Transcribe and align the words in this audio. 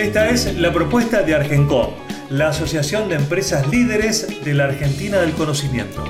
Esta 0.00 0.30
es 0.30 0.58
la 0.58 0.72
propuesta 0.72 1.22
de 1.22 1.34
Argencom, 1.34 1.90
la 2.30 2.48
Asociación 2.48 3.10
de 3.10 3.16
Empresas 3.16 3.68
Líderes 3.68 4.42
de 4.42 4.54
la 4.54 4.64
Argentina 4.64 5.20
del 5.20 5.32
Conocimiento. 5.32 6.02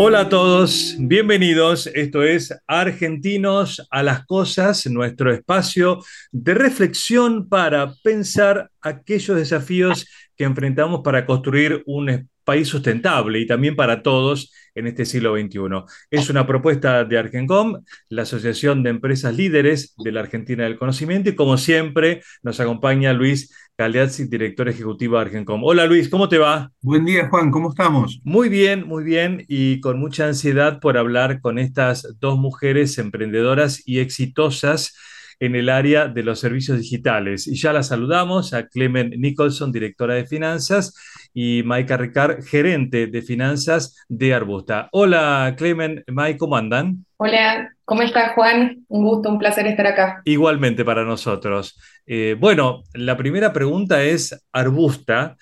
Hola 0.00 0.22
a 0.22 0.28
todos, 0.28 0.96
bienvenidos. 0.98 1.86
Esto 1.94 2.24
es 2.24 2.52
Argentinos 2.66 3.86
a 3.92 4.02
las 4.02 4.26
Cosas, 4.26 4.84
nuestro 4.88 5.32
espacio 5.32 6.00
de 6.32 6.54
reflexión 6.54 7.48
para 7.48 7.94
pensar 8.02 8.72
aquellos 8.80 9.36
desafíos 9.36 10.04
que 10.36 10.42
enfrentamos 10.42 11.02
para 11.04 11.26
construir 11.26 11.84
un 11.86 12.28
país 12.44 12.68
sustentable 12.68 13.38
y 13.40 13.46
también 13.46 13.76
para 13.76 14.02
todos 14.02 14.52
en 14.74 14.86
este 14.86 15.04
siglo 15.04 15.36
XXI. 15.36 15.84
Es 16.10 16.30
una 16.30 16.46
propuesta 16.46 17.04
de 17.04 17.18
Argencom, 17.18 17.82
la 18.08 18.22
Asociación 18.22 18.82
de 18.82 18.90
Empresas 18.90 19.36
Líderes 19.36 19.94
de 19.98 20.12
la 20.12 20.20
Argentina 20.20 20.64
del 20.64 20.78
Conocimiento, 20.78 21.30
y 21.30 21.34
como 21.34 21.58
siempre 21.58 22.22
nos 22.42 22.60
acompaña 22.60 23.12
Luis 23.12 23.54
Galeazzi, 23.76 24.28
director 24.28 24.68
ejecutivo 24.68 25.16
de 25.16 25.22
Argencom. 25.22 25.62
Hola 25.64 25.86
Luis, 25.86 26.08
¿cómo 26.08 26.28
te 26.28 26.38
va? 26.38 26.70
Buen 26.80 27.04
día 27.04 27.28
Juan, 27.28 27.50
¿cómo 27.50 27.70
estamos? 27.70 28.20
Muy 28.24 28.48
bien, 28.48 28.86
muy 28.86 29.04
bien, 29.04 29.44
y 29.48 29.80
con 29.80 29.98
mucha 29.98 30.26
ansiedad 30.26 30.80
por 30.80 30.96
hablar 30.96 31.40
con 31.40 31.58
estas 31.58 32.18
dos 32.20 32.38
mujeres 32.38 32.98
emprendedoras 32.98 33.82
y 33.86 33.98
exitosas 33.98 34.94
en 35.40 35.56
el 35.56 35.70
área 35.70 36.06
de 36.06 36.22
los 36.22 36.38
servicios 36.38 36.78
digitales. 36.78 37.48
Y 37.48 37.56
ya 37.56 37.72
la 37.72 37.82
saludamos 37.82 38.54
a 38.54 38.68
Clemen 38.68 39.10
Nicholson, 39.18 39.72
directora 39.72 40.14
de 40.14 40.24
finanzas, 40.24 40.94
y 41.34 41.62
Maika 41.64 41.96
Ricard, 41.96 42.44
gerente 42.44 43.06
de 43.06 43.22
finanzas 43.22 43.96
de 44.08 44.34
Arbusta. 44.34 44.88
Hola, 44.92 45.54
Clemen, 45.56 46.04
Mike, 46.06 46.38
¿cómo 46.38 46.56
andan? 46.56 47.04
Hola, 47.16 47.70
¿cómo 47.84 48.02
estás, 48.02 48.32
Juan? 48.34 48.84
Un 48.88 49.04
gusto, 49.04 49.30
un 49.30 49.38
placer 49.38 49.66
estar 49.66 49.86
acá. 49.86 50.22
Igualmente 50.24 50.84
para 50.84 51.04
nosotros. 51.04 51.78
Eh, 52.06 52.36
bueno, 52.38 52.82
la 52.94 53.16
primera 53.16 53.52
pregunta 53.52 54.02
es 54.02 54.44
Arbusta. 54.52 55.36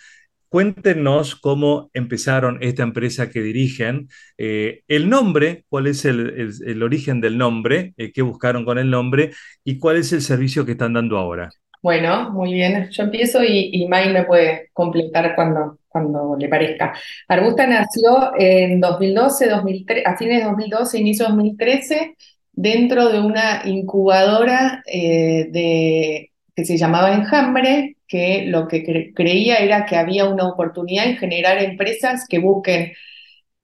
Cuéntenos 0.51 1.37
cómo 1.37 1.91
empezaron 1.95 2.59
esta 2.61 2.83
empresa 2.83 3.31
que 3.31 3.41
dirigen, 3.41 4.09
eh, 4.37 4.83
el 4.89 5.09
nombre, 5.09 5.65
cuál 5.69 5.87
es 5.87 6.05
el, 6.05 6.83
origen 6.83 7.21
del 7.21 7.39
nombre, 7.39 7.95
eh, 7.97 8.11
qué 8.13 8.23
buscaron 8.23 8.65
con 8.65 8.77
el 8.77 8.91
nombre 8.91 9.31
y 9.63 9.79
cuál 9.79 9.99
es 9.99 10.13
el 10.13 10.23
servicio 10.23 10.67
que 10.67 10.73
están 10.73 10.95
dando 10.95 11.19
ahora. 11.19 11.51
Bueno, 11.83 12.31
muy 12.31 12.53
bien. 12.53 12.89
Yo 12.91 13.05
empiezo 13.05 13.43
y, 13.43 13.71
y 13.73 13.89
May 13.89 14.13
me 14.13 14.25
puede 14.25 14.69
completar 14.75 15.35
cuando, 15.35 15.79
cuando 15.89 16.37
le 16.39 16.49
parezca. 16.49 16.93
Arbusta 17.27 17.67
nació 17.67 18.33
en 18.39 18.81
2012, 18.81 19.49
2003, 19.49 20.07
a 20.07 20.17
fines 20.17 20.39
de 20.41 20.45
2012, 20.45 20.99
inicio 20.99 21.25
de 21.25 21.31
2013, 21.33 22.17
dentro 22.53 23.09
de 23.09 23.21
una 23.21 23.63
incubadora 23.65 24.83
eh, 24.87 25.49
de, 25.51 26.31
que 26.55 26.65
se 26.67 26.77
llamaba 26.77 27.15
Enjambre, 27.15 27.97
que 28.07 28.45
lo 28.47 28.69
que 28.69 29.13
creía 29.15 29.57
era 29.57 29.87
que 29.87 29.97
había 29.97 30.27
una 30.27 30.49
oportunidad 30.49 31.07
en 31.07 31.17
generar 31.17 31.63
empresas 31.63 32.27
que 32.29 32.41
busquen 32.41 32.93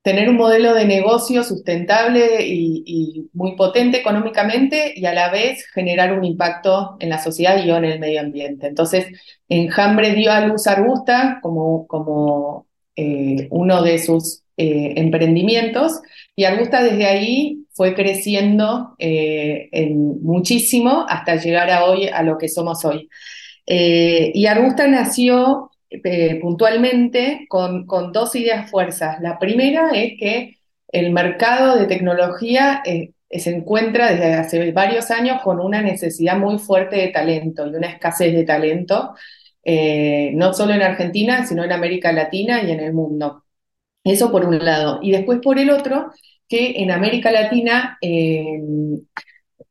tener 0.06 0.30
un 0.30 0.36
modelo 0.36 0.72
de 0.72 0.84
negocio 0.84 1.42
sustentable 1.42 2.46
y, 2.46 3.28
muy 3.32 3.56
potente 3.56 3.98
económicamente 3.98 4.92
y 4.94 5.04
a 5.04 5.12
la 5.12 5.32
vez 5.32 5.66
generar 5.74 6.16
un 6.16 6.24
impacto 6.24 6.96
en 7.00 7.08
la 7.08 7.18
sociedad 7.18 7.56
y 7.58 7.68
en 7.68 7.84
el 7.84 7.98
medio 7.98 8.20
ambiente. 8.20 8.68
Entonces, 8.68 9.06
Enjambre 9.48 10.14
dio 10.14 10.30
a 10.30 10.46
luz 10.46 10.68
Arbusta 10.68 11.40
como, 11.42 11.88
como 11.88 12.68
eh, 12.94 13.48
uno 13.50 13.82
de 13.82 13.98
sus 13.98 14.44
eh, 14.56 14.92
emprendimientos 14.94 16.00
y 16.36 16.44
Arbusta 16.44 16.84
desde 16.84 17.06
ahí 17.06 17.64
fue 17.72 17.96
creciendo 17.96 18.94
eh, 19.00 19.68
muchísimo 19.92 21.04
hasta 21.08 21.34
llegar 21.34 21.68
a 21.68 21.84
hoy 21.84 22.06
a 22.06 22.22
lo 22.22 22.38
que 22.38 22.48
somos 22.48 22.84
hoy. 22.84 23.08
y 23.66 24.46
Arbusta 24.46 24.86
nació 24.86 25.72
eh, 25.90 26.40
puntualmente 26.40 27.46
con, 27.48 27.86
dos 28.12 28.34
ideas 28.34 28.70
fuerzas. 28.70 29.20
La 29.20 29.38
primera 29.38 29.90
es 29.90 30.18
que 30.18 30.58
el 30.88 31.12
mercado 31.12 31.76
de 31.78 31.86
tecnología 31.86 32.82
eh, 32.84 33.12
se 33.30 33.50
encuentra 33.50 34.10
desde 34.10 34.34
hace 34.34 34.72
varios 34.72 35.10
años 35.10 35.42
con 35.42 35.60
una 35.60 35.82
necesidad 35.82 36.38
muy 36.38 36.58
fuerte 36.58 36.96
de 36.96 37.08
talento 37.08 37.66
y 37.66 37.74
una 37.74 37.88
escasez 37.88 38.34
de 38.34 38.44
talento, 38.44 39.14
eh, 39.64 40.32
no 40.34 40.52
solo 40.54 40.74
en 40.74 40.82
Argentina, 40.82 41.46
sino 41.46 41.64
en 41.64 41.72
América 41.72 42.12
Latina 42.12 42.62
y 42.62 42.72
en 42.72 42.80
el 42.80 42.92
mundo. 42.92 43.44
Eso 44.04 44.30
por 44.30 44.44
un 44.44 44.64
lado. 44.64 45.00
Y 45.02 45.12
después 45.12 45.40
por 45.42 45.58
el 45.58 45.70
otro, 45.70 46.12
que 46.48 46.82
en 46.82 46.90
América 46.90 47.32
Latina 47.32 47.98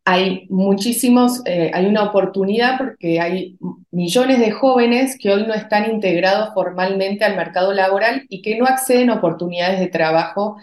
hay 0.06 0.46
muchísimos, 0.50 1.42
eh, 1.46 1.72
hay 1.74 1.88
una 1.88 2.04
oportunidad 2.04 2.78
porque 2.78 3.20
hay 3.20 3.58
millones 3.92 4.40
de 4.40 4.52
jóvenes 4.52 5.18
que 5.20 5.32
hoy 5.32 5.48
no 5.48 5.54
están 5.56 5.92
integrados 5.92 6.54
formalmente 6.54 7.26
al 7.26 7.36
mercado 7.36 7.74
laboral 7.74 8.24
y 8.30 8.44
que 8.44 8.56
no 8.56 8.66
acceden 8.66 9.10
a 9.10 9.16
oportunidades 9.16 9.80
de 9.80 9.88
trabajo, 9.88 10.58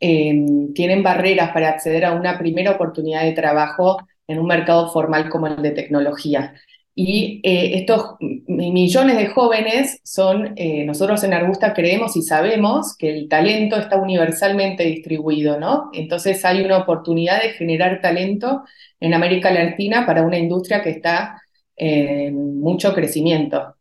eh, 0.00 0.44
tienen 0.74 1.04
barreras 1.04 1.52
para 1.52 1.68
acceder 1.70 2.04
a 2.04 2.12
una 2.12 2.38
primera 2.38 2.72
oportunidad 2.72 3.22
de 3.22 3.32
trabajo 3.32 3.98
en 4.26 4.40
un 4.40 4.46
mercado 4.46 4.90
formal 4.92 5.28
como 5.30 5.46
el 5.46 5.62
de 5.62 5.70
tecnología. 5.70 6.54
Y 7.00 7.40
eh, 7.44 7.78
estos 7.78 8.16
millones 8.48 9.18
de 9.18 9.28
jóvenes 9.28 10.00
son, 10.02 10.54
eh, 10.56 10.84
nosotros 10.84 11.22
en 11.22 11.32
Arbusta 11.32 11.72
creemos 11.72 12.16
y 12.16 12.22
sabemos 12.22 12.96
que 12.96 13.08
el 13.08 13.28
talento 13.28 13.76
está 13.76 13.98
universalmente 13.98 14.82
distribuido, 14.82 15.60
¿no? 15.60 15.90
Entonces 15.92 16.44
hay 16.44 16.64
una 16.64 16.78
oportunidad 16.78 17.40
de 17.40 17.50
generar 17.50 18.00
talento 18.00 18.64
en 18.98 19.14
América 19.14 19.52
Latina 19.52 20.04
para 20.06 20.22
una 20.22 20.38
industria 20.38 20.82
que 20.82 20.90
está 20.90 21.40
en 21.76 22.58
mucho 22.58 22.92
crecimiento. 22.94 23.76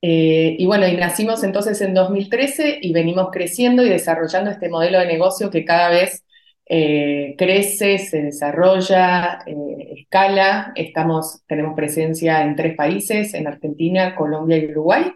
Eh, 0.00 0.56
y 0.58 0.64
bueno, 0.64 0.88
y 0.88 0.96
nacimos 0.96 1.44
entonces 1.44 1.78
en 1.82 1.92
2013 1.92 2.78
y 2.80 2.94
venimos 2.94 3.28
creciendo 3.30 3.84
y 3.84 3.90
desarrollando 3.90 4.50
este 4.50 4.70
modelo 4.70 4.98
de 4.98 5.06
negocio 5.06 5.50
que 5.50 5.66
cada 5.66 5.90
vez 5.90 6.24
eh, 6.72 7.34
crece, 7.36 7.98
se 7.98 8.22
desarrolla, 8.22 9.40
eh, 9.46 9.94
escala. 9.98 10.72
Estamos, 10.76 11.42
tenemos 11.48 11.74
presencia 11.74 12.42
en 12.42 12.54
tres 12.56 12.76
países, 12.76 13.34
en 13.34 13.48
Argentina, 13.48 14.14
Colombia 14.14 14.56
y 14.58 14.66
Uruguay. 14.70 15.12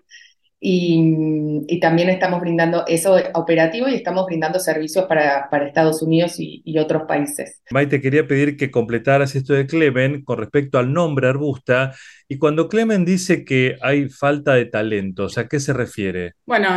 Y, 0.67 1.79
también 1.79 2.09
estamos 2.09 2.41
brindando 2.41 2.85
eso 2.87 3.19
operativo 3.35 3.87
y 3.87 3.97
estamos 3.97 4.25
brindando 4.25 4.59
servicios 4.59 5.05
para, 5.05 5.51
Estados 5.67 6.01
Unidos 6.01 6.37
y, 6.39 6.79
otros 6.79 7.03
países. 7.07 7.63
Maite, 7.71 8.01
quería 8.01 8.27
pedir 8.27 8.57
que 8.57 8.71
completaras 8.71 9.35
esto 9.35 9.53
de 9.53 9.67
Clemen 9.67 10.25
con 10.25 10.39
respecto 10.39 10.79
al 10.79 10.93
nombre 10.93 11.29
Arbusta. 11.29 11.93
Y 12.29 12.39
cuando 12.39 12.69
Clemen 12.69 13.05
dice 13.05 13.45
que 13.45 13.77
hay 13.83 14.09
falta 14.09 14.55
de 14.55 14.65
talentos, 14.65 15.37
¿a 15.37 15.49
qué 15.49 15.61
se 15.61 15.75
refiere? 15.75 16.33
Bueno, 16.47 16.69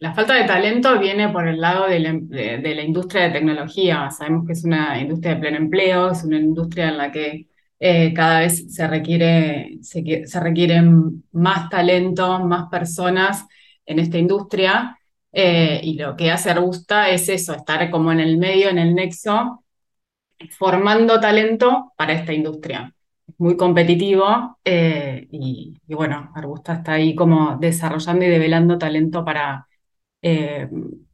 la 0.00 0.14
falta 0.14 0.34
de 0.34 0.44
talento 0.44 0.98
viene 0.98 1.28
por 1.28 1.46
el 1.46 1.60
lado 1.60 1.86
de 1.86 2.00
la 2.00 2.82
industria 2.82 3.24
de 3.24 3.30
tecnología. 3.30 4.10
Sabemos 4.10 4.44
que 4.44 4.54
es 4.54 4.64
una 4.64 5.00
industria 5.00 5.34
de 5.34 5.40
pleno 5.40 5.56
empleo, 5.58 6.10
es 6.10 6.24
una 6.24 6.38
industria 6.38 6.88
en 6.88 6.98
la 6.98 7.12
que 7.12 7.47
eh, 7.80 8.12
cada 8.12 8.40
vez 8.40 8.74
se, 8.74 8.86
requiere, 8.88 9.78
se, 9.82 10.40
requieren 10.40 11.24
más 11.32 11.68
talento, 11.70 12.40
más 12.40 12.68
personas 12.68 13.46
en 13.86 13.98
esta 13.98 14.18
industria. 14.18 14.98
Eh, 15.32 15.80
y 15.82 15.94
lo 15.94 16.16
que 16.16 16.30
hace 16.30 16.50
Arbusta 16.50 17.10
es 17.10 17.28
eso, 17.28 17.54
estar 17.54 17.88
como 17.90 18.10
en 18.10 18.20
el 18.20 18.38
medio, 18.38 18.68
en 18.68 18.78
el 18.78 18.94
nexo, 18.94 19.64
formando 20.50 21.20
talento 21.20 21.92
para 21.96 22.14
esta 22.14 22.32
industria. 22.32 22.92
Es 23.26 23.34
muy 23.38 23.56
competitivo 23.56 24.58
eh, 24.64 25.28
y, 25.30 25.78
bueno, 25.88 26.32
Arbusta 26.34 26.74
está 26.74 26.92
ahí 26.94 27.14
como 27.14 27.58
desarrollando 27.58 28.24
y 28.24 28.28
develando 28.28 28.78
talento 28.78 29.24
para, 29.24 29.68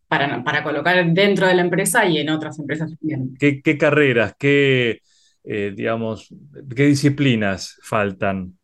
para, 0.09 0.45
para, 0.45 0.63
colocar 0.63 1.05
dentro 1.13 1.47
de 1.47 1.55
la 1.55 1.63
empresa 1.63 2.07
y 2.07 2.19
en 2.19 2.31
otras 2.31 2.59
empresas 2.59 2.97
también. 2.99 3.35
¿Qué, 3.39 3.61
qué 3.61 3.77
carreras, 3.77 4.35
qué, 4.39 5.01
eh, 5.45 5.73
digamos, 5.75 6.29
qué 6.75 6.85
disciplinas 6.87 7.79
faltan? 7.83 8.59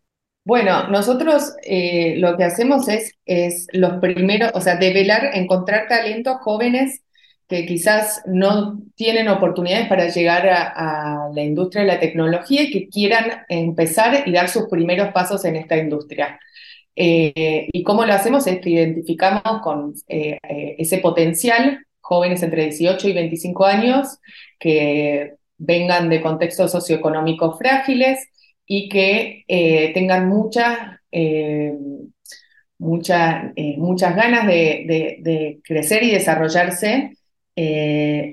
Bueno, 0.44 0.88
nosotros 0.88 1.54
eh, 1.62 2.16
lo 2.16 2.36
que 2.36 2.44
hacemos 2.44 2.88
es, 2.88 3.12
es 3.26 3.66
los 3.72 4.00
primeros, 4.00 4.50
o 4.54 4.60
sea, 4.60 4.76
develar, 4.76 5.30
encontrar 5.34 5.86
talentos 5.86 6.38
jóvenes 6.40 7.02
que 7.46 7.66
quizás 7.66 8.22
no 8.26 8.80
tienen 8.94 9.28
oportunidades 9.28 9.88
para 9.88 10.08
llegar 10.08 10.48
a, 10.48 11.28
la 11.34 11.42
industria 11.42 11.82
de 11.82 11.88
la 11.88 12.00
tecnología 12.00 12.62
y 12.62 12.70
que 12.70 12.88
quieran 12.88 13.42
empezar 13.48 14.26
y 14.26 14.32
dar 14.32 14.48
sus 14.48 14.68
primeros 14.68 15.12
pasos 15.12 15.44
en 15.44 15.56
esta 15.56 15.76
industria. 15.76 16.38
Eh, 16.96 17.68
y 17.72 17.82
cómo 17.82 18.04
lo 18.04 18.12
hacemos 18.12 18.46
es 18.46 18.60
que 18.60 18.70
identificamos 18.70 19.60
con 19.62 19.94
eh, 20.08 20.38
ese 20.78 20.98
potencial, 20.98 21.84
jóvenes 22.00 22.42
entre 22.42 22.64
18 22.64 23.08
y 23.08 23.12
25 23.12 23.64
años, 23.66 24.18
que 24.58 25.34
vengan 25.60 26.08
de 26.08 26.20
contextos 26.20 26.72
socioeconómicos 26.72 27.58
frágiles 27.58 28.28
y 28.66 28.88
que 28.88 29.44
tengan 29.94 30.28
mucha, 30.28 31.00
mucha, 32.78 33.52
muchas 33.76 34.16
ganas 34.16 34.46
de, 34.46 35.60
crecer 35.64 36.02
y 36.04 36.12
desarrollarse 36.12 37.16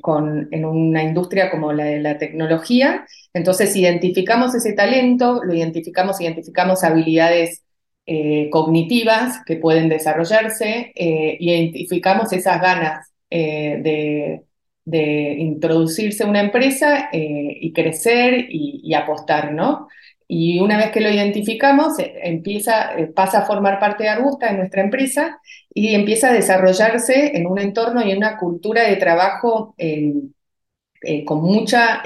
con, 0.02 0.48
en 0.52 0.66
una 0.66 1.04
industria 1.04 1.50
como 1.52 1.74
la 1.74 1.86
de 1.86 2.00
la 2.00 2.18
tecnología. 2.18 3.06
Entonces 3.34 3.76
identificamos 3.76 4.56
ese 4.56 4.74
talento, 4.74 5.44
lo 5.44 5.54
identificamos, 5.54 6.22
identificamos 6.22 6.84
habilidades 6.84 7.64
eh, 8.10 8.50
cognitivas 8.52 9.42
que 9.46 9.58
pueden 9.58 9.90
desarrollarse, 9.90 10.94
eh, 10.96 11.36
identificamos 11.42 12.32
esas 12.32 12.62
ganas 12.62 13.12
eh, 13.30 13.80
de, 13.84 14.44
de, 14.88 15.36
introducirse 15.40 16.24
a 16.24 16.28
una 16.28 16.42
empresa 16.42 17.10
y 17.12 17.72
crecer 17.74 18.48
y, 18.50 18.82
y, 18.84 18.94
apostar, 18.94 19.54
¿no? 19.54 19.88
Y 20.28 20.60
una 20.60 20.78
vez 20.78 20.92
que 20.92 21.02
lo 21.02 21.10
identificamos, 21.10 21.94
empieza, 22.00 22.92
pasa 23.16 23.40
a 23.40 23.46
formar 23.46 23.80
parte 23.80 24.04
de 24.04 24.10
Arbusta, 24.10 24.52
de 24.52 24.58
nuestra 24.58 24.82
empresa, 24.82 25.40
y 25.74 25.96
empieza 25.96 26.30
a 26.30 26.34
desarrollarse 26.34 27.38
en 27.38 27.48
un 27.48 27.60
entorno 27.60 28.06
y 28.06 28.12
en 28.12 28.18
una 28.18 28.38
cultura 28.38 28.84
de 28.84 28.98
trabajo 28.98 29.76
con 31.26 31.42
mucha 31.42 32.04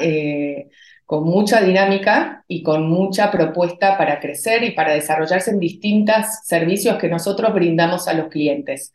con 1.12 1.26
mucha 1.26 1.62
dinámica 1.62 2.46
y 2.48 2.64
con 2.64 2.88
mucha 2.88 3.30
propuesta 3.32 3.98
para 3.98 4.22
crecer 4.22 4.64
y 4.64 4.72
para 4.72 4.94
desarrollarse 4.94 5.52
en 5.52 5.60
distintos 5.60 6.26
servicios 6.46 6.98
que 6.98 7.10
nosotros 7.10 7.54
brindamos 7.54 8.08
a 8.08 8.14
los 8.14 8.30
clientes. 8.30 8.94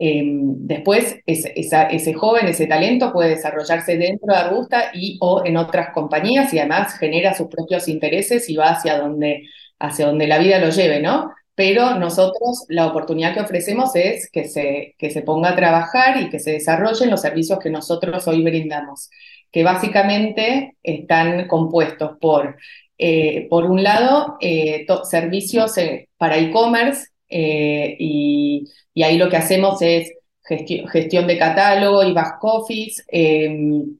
Eh, 0.00 0.22
después, 0.24 1.16
ese 1.26 2.14
joven, 2.14 2.48
ese 2.48 2.66
talento 2.66 3.12
puede 3.12 3.30
desarrollarse 3.30 3.98
dentro 3.98 4.32
de 4.32 4.40
Arbusta 4.40 4.90
y 4.94 5.18
o 5.20 5.44
en 5.44 5.56
otras 5.58 5.92
compañías 5.92 6.52
y 6.54 6.58
además 6.58 6.98
genera 6.98 7.34
sus 7.34 7.48
propios 7.48 7.86
intereses 7.86 8.48
y 8.48 8.56
va 8.56 8.70
hacia 8.70 8.98
donde, 8.98 9.44
hacia 9.78 10.06
donde 10.06 10.26
la 10.26 10.38
vida 10.38 10.58
lo 10.58 10.70
lleve, 10.70 11.00
¿no? 11.00 11.32
Pero 11.54 11.96
nosotros 11.96 12.64
la 12.68 12.86
oportunidad 12.86 13.34
que 13.34 13.40
ofrecemos 13.40 13.94
es 13.94 14.30
que 14.30 14.48
se, 14.48 14.94
que 14.98 15.10
se 15.10 15.22
ponga 15.22 15.50
a 15.50 15.56
trabajar 15.56 16.20
y 16.22 16.30
que 16.30 16.38
se 16.38 16.52
desarrollen 16.52 17.10
los 17.10 17.20
servicios 17.20 17.58
que 17.58 17.70
nosotros 17.70 18.26
hoy 18.26 18.42
brindamos 18.42 19.10
que 19.50 19.64
básicamente 19.64 20.76
están 20.82 21.48
compuestos 21.48 22.12
por, 22.20 22.56
eh, 22.98 23.46
por 23.48 23.64
un 23.64 23.82
lado, 23.82 24.36
eh, 24.40 24.86
servicios 25.04 25.76
eh, 25.78 26.08
para 26.16 26.38
e-commerce 26.38 27.08
eh, 27.30 27.96
y, 27.98 28.66
ahí 29.02 29.16
lo 29.16 29.30
que 29.30 29.36
hacemos 29.38 29.80
es 29.82 30.12
gestión, 30.44 31.26
de 31.26 31.38
catálogo 31.38 32.02
y 32.04 32.12
back 32.12 32.42
office, 32.42 33.02
em, 33.08 33.96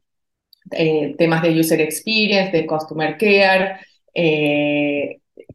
eh, 0.73 1.15
temas 1.19 1.43
de 1.43 1.59
user 1.59 1.81
experience, 1.81 2.53
de 2.53 2.67
customer 2.67 3.17
care. 3.19 3.77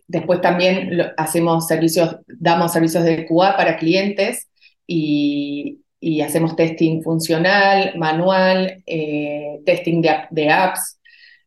después 0.07 0.41
también 0.41 1.01
hacemos 1.17 1.67
servicios, 1.67 2.17
damos 2.27 2.71
servicios 2.73 3.03
de 3.03 3.25
QA 3.25 3.55
para 3.57 3.77
clientes 3.77 4.47
y, 4.87 5.81
hacemos 6.23 6.55
testing 6.55 7.01
funcional, 7.01 7.93
manual, 7.97 8.83
eh, 8.85 9.59
testing 9.65 10.01
de, 10.31 10.49
apps. 10.49 10.94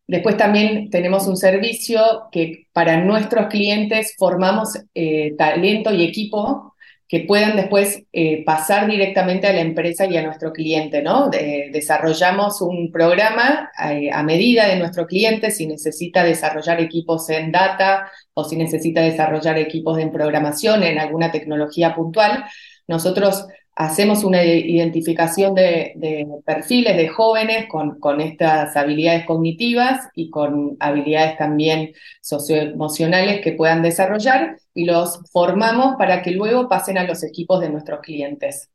Después 0.08 0.38
también 0.38 0.88
tenemos 0.88 1.26
un 1.26 1.36
servicio 1.36 2.00
que 2.32 2.66
para 2.72 2.96
nuestros 2.96 3.48
clientes 3.48 4.14
formamos 4.16 4.70
eh, 4.94 5.34
talento 5.36 5.92
y 5.92 6.02
equipo 6.02 6.74
que 7.06 7.20
puedan 7.20 7.56
después 7.56 8.04
eh, 8.12 8.42
pasar 8.44 8.86
directamente 8.86 9.46
a 9.46 9.52
la 9.52 9.60
empresa 9.60 10.06
y 10.06 10.16
a 10.16 10.22
nuestro 10.22 10.52
cliente, 10.52 11.02
¿no? 11.02 11.28
De, 11.28 11.68
desarrollamos 11.72 12.62
un 12.62 12.90
programa 12.90 13.70
eh, 13.90 14.10
a 14.10 14.22
medida 14.22 14.66
de 14.66 14.76
nuestro 14.76 15.06
cliente, 15.06 15.50
si 15.50 15.66
necesita 15.66 16.24
desarrollar 16.24 16.80
equipos 16.80 17.28
en 17.28 17.52
data 17.52 18.10
o 18.32 18.44
si 18.44 18.56
necesita 18.56 19.02
desarrollar 19.02 19.58
equipos 19.58 19.98
en 19.98 20.10
programación, 20.10 20.82
en 20.82 20.98
alguna 20.98 21.30
tecnología 21.30 21.94
puntual. 21.94 22.44
Nosotros 22.86 23.46
hacemos 23.78 24.24
una 24.24 24.44
identificación 24.44 25.54
de, 25.54 26.26
perfiles 26.44 26.96
de 26.96 27.06
jóvenes 27.06 27.68
con, 27.68 28.20
estas 28.20 28.76
habilidades 28.76 29.24
cognitivas 29.24 30.08
y 30.16 30.30
con 30.30 30.76
habilidades 30.80 31.38
también 31.38 31.92
socioemocionales 32.20 33.40
que 33.40 33.52
puedan 33.52 33.80
desarrollar 33.82 34.56
y 34.74 34.84
los 34.84 35.20
formamos 35.30 35.94
para 35.96 36.22
que 36.22 36.32
luego 36.32 36.68
pasen 36.68 36.98
a 36.98 37.04
los 37.04 37.22
equipos 37.22 37.60
de 37.60 37.70
nuestros 37.70 38.00
clientes. 38.00 38.68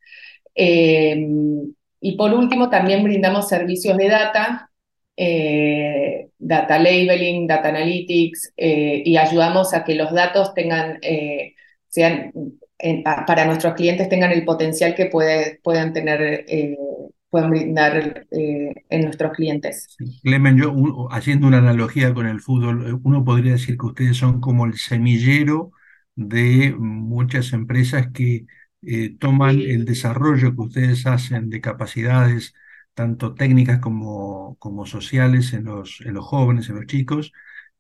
Eh, 0.55 1.27
y 1.99 2.15
por 2.15 2.33
último, 2.33 2.69
también 2.69 3.03
brindamos 3.03 3.49
servicios 3.49 3.97
de 3.97 4.07
data, 4.07 4.71
eh, 5.17 6.29
data 6.39 6.79
labeling, 6.79 7.45
data 7.45 7.67
analytics, 7.67 8.53
eh, 8.55 9.03
y 9.03 9.17
ayudamos 9.17 9.73
a 9.73 9.83
que 9.83 9.95
los 9.95 10.13
datos 10.13 10.53
tengan, 10.53 11.01
sean 11.89 12.31
en, 12.83 13.03
para 13.03 13.45
nuestros 13.45 13.73
clientes 13.75 14.09
tengan 14.09 14.31
el 14.31 14.43
potencial 14.43 14.93
que 14.93 15.05
puede, 15.05 15.59
puedan 15.63 15.93
tener, 15.93 16.21
eh, 16.47 16.77
pueden 17.29 17.49
brindar 17.49 18.27
eh, 18.29 18.73
en 18.89 19.01
nuestros 19.01 19.31
clientes. 19.31 19.87
Clemen, 20.21 20.57
yo 20.57 21.07
haciendo 21.09 21.47
una 21.47 21.59
analogía 21.59 22.13
con 22.13 22.27
el 22.27 22.41
fútbol, 22.41 22.99
uno 23.03 23.23
podría 23.23 23.53
decir 23.53 23.77
que 23.77 23.85
ustedes 23.85 24.17
son 24.17 24.41
como 24.41 24.65
el 24.65 24.73
semillero 24.77 25.71
de 26.15 26.75
muchas 26.77 27.53
empresas 27.53 28.07
que 28.13 28.45
eh, 28.81 29.15
toman 29.17 29.61
el 29.61 29.85
desarrollo 29.85 30.53
que 30.53 30.61
ustedes 30.61 31.05
hacen 31.05 31.49
de 31.49 31.61
capacidades, 31.61 32.53
tanto 32.93 33.33
técnicas 33.33 33.79
como, 33.79 34.57
como 34.59 34.85
sociales 34.85 35.53
en 35.53 35.63
los, 35.65 36.01
en 36.05 36.13
los 36.15 36.25
jóvenes, 36.25 36.69
en 36.69 36.75
los 36.75 36.85
chicos, 36.85 37.31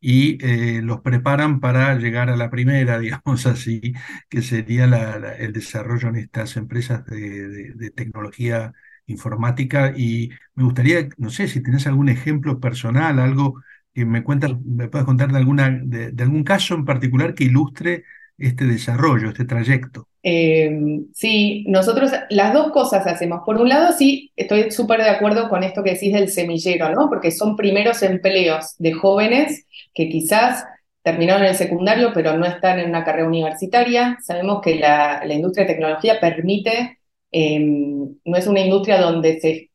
y 0.05 0.37
eh, 0.45 0.81
los 0.83 0.99
preparan 1.01 1.61
para 1.61 1.95
llegar 1.97 2.29
a 2.29 2.35
la 2.35 2.49
primera, 2.49 2.99
digamos 2.99 3.45
así, 3.45 3.93
que 4.29 4.41
sería 4.41 4.85
la, 4.85 5.17
la, 5.17 5.33
el 5.33 5.53
desarrollo 5.53 6.09
en 6.09 6.17
estas 6.17 6.57
empresas 6.57 7.05
de, 7.05 7.47
de, 7.47 7.73
de, 7.73 7.91
tecnología 7.91 8.73
informática. 9.07 9.93
Y 9.95 10.29
me 10.55 10.65
gustaría, 10.65 11.07
no 11.17 11.29
sé, 11.29 11.47
si 11.47 11.63
tenés 11.63 11.87
algún 11.87 12.09
ejemplo 12.09 12.59
personal, 12.59 13.17
algo 13.19 13.61
que 13.93 14.05
me 14.05 14.23
cuentas, 14.23 14.51
me 14.65 14.89
puedas 14.89 15.05
contar 15.05 15.31
de, 15.31 15.37
alguna, 15.37 15.69
de, 15.69 16.11
de 16.11 16.23
algún 16.23 16.43
caso 16.43 16.75
en 16.75 16.83
particular 16.85 17.33
que 17.33 17.45
ilustre 17.45 18.03
este 18.37 18.65
desarrollo, 18.65 19.29
este 19.29 19.45
trayecto. 19.45 20.09
Eh, 20.25 20.71
sí, 21.13 21.65
nosotros 21.67 22.11
las 22.29 22.53
dos 22.53 22.71
cosas 22.71 23.05
hacemos. 23.05 23.41
Por 23.45 23.57
un 23.57 23.69
lado, 23.69 23.91
sí, 23.91 24.31
estoy 24.37 24.71
súper 24.71 25.03
de 25.03 25.09
acuerdo 25.09 25.49
con 25.49 25.63
esto 25.63 25.83
que 25.83 25.91
decís 25.91 26.13
del 26.13 26.29
semillero, 26.29 26.89
¿no? 26.89 27.09
Porque 27.09 27.29
son 27.31 27.57
primeros 27.57 28.01
empleos 28.03 28.75
de 28.79 28.93
jóvenes 28.93 29.65
que 29.93 30.09
quizás 30.09 30.65
terminaron 31.03 31.43
el 31.43 31.55
secundario, 31.55 32.11
pero 32.13 32.37
no 32.37 32.45
están 32.45 32.79
en 32.79 32.89
una 32.89 33.03
carrera 33.03 33.27
universitaria. 33.27 34.17
Sabemos 34.23 34.61
que 34.61 34.75
la, 34.75 35.21
industria 35.29 35.65
de 35.65 35.73
tecnología 35.73 36.19
permite, 36.21 36.99
eh, 37.31 37.59
no 37.59 38.37
es 38.37 38.47
una 38.47 38.61
industria 38.61 39.01
donde 39.01 39.69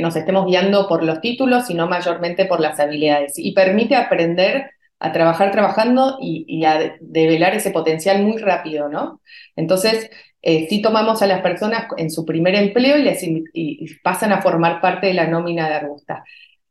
nos 0.00 0.16
estemos 0.16 0.46
guiando 0.46 0.88
por 0.88 1.02
los 1.02 1.20
títulos, 1.20 1.66
sino 1.66 1.88
mayormente 1.88 2.46
por 2.46 2.60
las 2.60 2.78
habilidades. 2.78 3.32
Y 3.36 3.52
permite 3.52 3.96
aprender 3.96 4.70
a 5.02 5.10
trabajar 5.10 5.50
trabajando 5.50 6.16
y, 6.20 6.64
a 6.64 6.96
develar 7.00 7.54
ese 7.56 7.72
potencial 7.72 8.22
muy 8.22 8.38
rápido, 8.38 8.88
¿no? 8.88 9.20
Entonces, 9.56 10.08
eh, 10.42 10.68
sí 10.68 10.80
tomamos 10.80 11.22
a 11.22 11.26
las 11.26 11.42
personas 11.42 11.86
en 11.96 12.08
su 12.08 12.24
primer 12.24 12.54
empleo 12.54 12.96
y, 12.96 13.02
les, 13.02 13.20
pasan 14.04 14.32
a 14.32 14.40
formar 14.40 14.80
parte 14.80 15.08
de 15.08 15.14
la 15.14 15.26
nómina 15.26 15.68
de 15.68 15.74
Arbusta. 15.74 16.24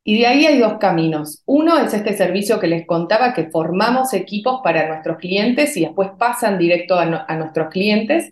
Y 0.03 0.19
de 0.19 0.27
ahí 0.27 0.45
hay 0.45 0.59
dos 0.59 0.77
caminos. 0.79 1.43
Uno 1.45 1.77
es 1.77 1.93
este 1.93 2.13
servicio 2.13 2.57
que 2.59 2.67
les 2.67 2.87
contaba, 2.87 3.33
que 3.33 3.49
formamos 3.49 4.13
equipos 4.13 4.61
para 4.63 4.87
nuestros 4.87 5.17
clientes 5.17 5.75
y 5.75 5.81
después 5.81 6.11
pasan 6.17 6.57
directo 6.57 6.97
a 6.97 7.35
nuestros 7.35 7.69
clientes. 7.69 8.31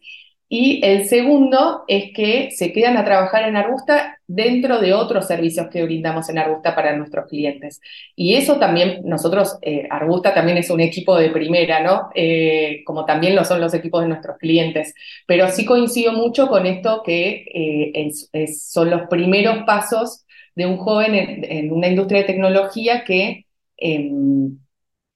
Y 0.49 0.81
el 0.83 1.05
segundo 1.07 1.83
es 1.87 2.11
que 2.13 2.49
se 2.51 2.73
quedan 2.73 2.97
a 2.97 3.05
trabajar 3.05 3.47
en 3.47 3.55
Arbusta 3.55 4.17
dentro 4.27 4.79
de 4.79 4.93
otros 4.93 5.27
servicios 5.27 5.67
que 5.71 5.83
brindamos 5.83 6.27
en 6.29 6.39
Arbusta 6.39 6.75
para 6.75 6.95
nuestros 6.97 7.27
clientes. 7.27 7.79
Y 8.15 8.33
eso 8.33 8.57
también, 8.57 9.01
nosotros, 9.05 9.59
eh, 9.61 9.87
Arbusta 9.89 10.33
también 10.33 10.57
es 10.57 10.69
un 10.71 10.81
equipo 10.81 11.15
de 11.17 11.29
primera, 11.29 11.81
¿no? 11.81 12.09
Eh, 12.15 12.81
como 12.85 13.05
también 13.05 13.35
lo 13.35 13.45
son 13.45 13.61
los 13.61 13.73
equipos 13.75 14.01
de 14.01 14.07
nuestros 14.07 14.37
clientes. 14.37 14.95
Pero 15.27 15.47
sí 15.49 15.65
coincido 15.65 16.13
mucho 16.13 16.47
con 16.47 16.65
esto 16.65 17.03
que 17.05 17.45
eh, 17.53 18.47
son 18.47 18.89
los 18.89 19.03
primeros 19.07 19.63
pasos 19.65 20.25
de 20.55 20.65
un 20.65 20.77
joven 20.77 21.15
en, 21.15 21.71
una 21.71 21.87
industria 21.87 22.21
de 22.21 22.27
tecnología 22.27 23.03
que, 23.05 23.45
eh, 23.77 24.11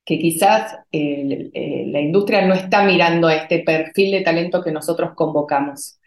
que 0.05 0.19
quizás 0.19 0.77
eh, 0.91 1.85
la 1.87 2.01
industria 2.01 2.45
no 2.45 2.53
está 2.53 2.83
mirando 2.83 3.27
a 3.27 3.35
este 3.35 3.59
perfil 3.59 4.11
de 4.11 4.21
talento 4.21 4.63
que 4.63 4.71
nosotros 4.71 5.11
convocamos 5.15 5.99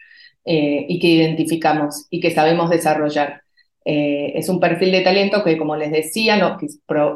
eh, 0.45 0.85
y 0.87 0.99
que 0.99 1.07
identificamos 1.07 2.07
y 2.09 2.19
que 2.19 2.31
sabemos 2.31 2.69
desarrollar. 2.69 3.41
Eh, 3.83 4.33
es 4.35 4.49
un 4.49 4.59
perfil 4.59 4.91
de 4.91 5.01
talento 5.01 5.43
que, 5.43 5.57
como 5.57 5.75
les 5.77 5.91
decía, 5.91 6.57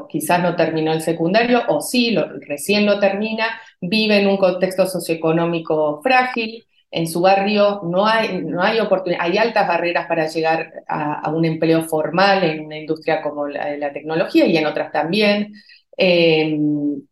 quizás 0.09 0.41
no 0.41 0.55
terminó 0.55 0.93
el 0.93 1.01
secundario 1.01 1.63
o 1.67 1.81
sí, 1.81 2.15
recién 2.47 2.85
lo 2.85 2.99
termina, 2.99 3.45
vive 3.81 4.19
en 4.19 4.27
un 4.27 4.37
contexto 4.37 4.87
socioeconómico 4.87 6.01
frágil, 6.01 6.65
en 6.89 7.07
su 7.07 7.21
barrio 7.21 7.81
no 7.83 8.05
hay, 8.05 8.41
no 8.41 8.61
hay 8.61 8.79
oportunidad, 8.79 9.23
hay 9.23 9.37
altas 9.37 9.67
barreras 9.67 10.07
para 10.07 10.27
llegar 10.27 10.83
a, 10.87 11.29
un 11.29 11.45
empleo 11.45 11.83
formal 11.83 12.43
en 12.43 12.65
una 12.65 12.77
industria 12.77 13.21
como 13.21 13.47
la 13.47 13.67
de 13.67 13.77
la 13.77 13.93
tecnología 13.93 14.45
y 14.45 14.57
en 14.57 14.65
otras 14.65 14.91
también. 14.91 15.53
Eh, 16.03 16.57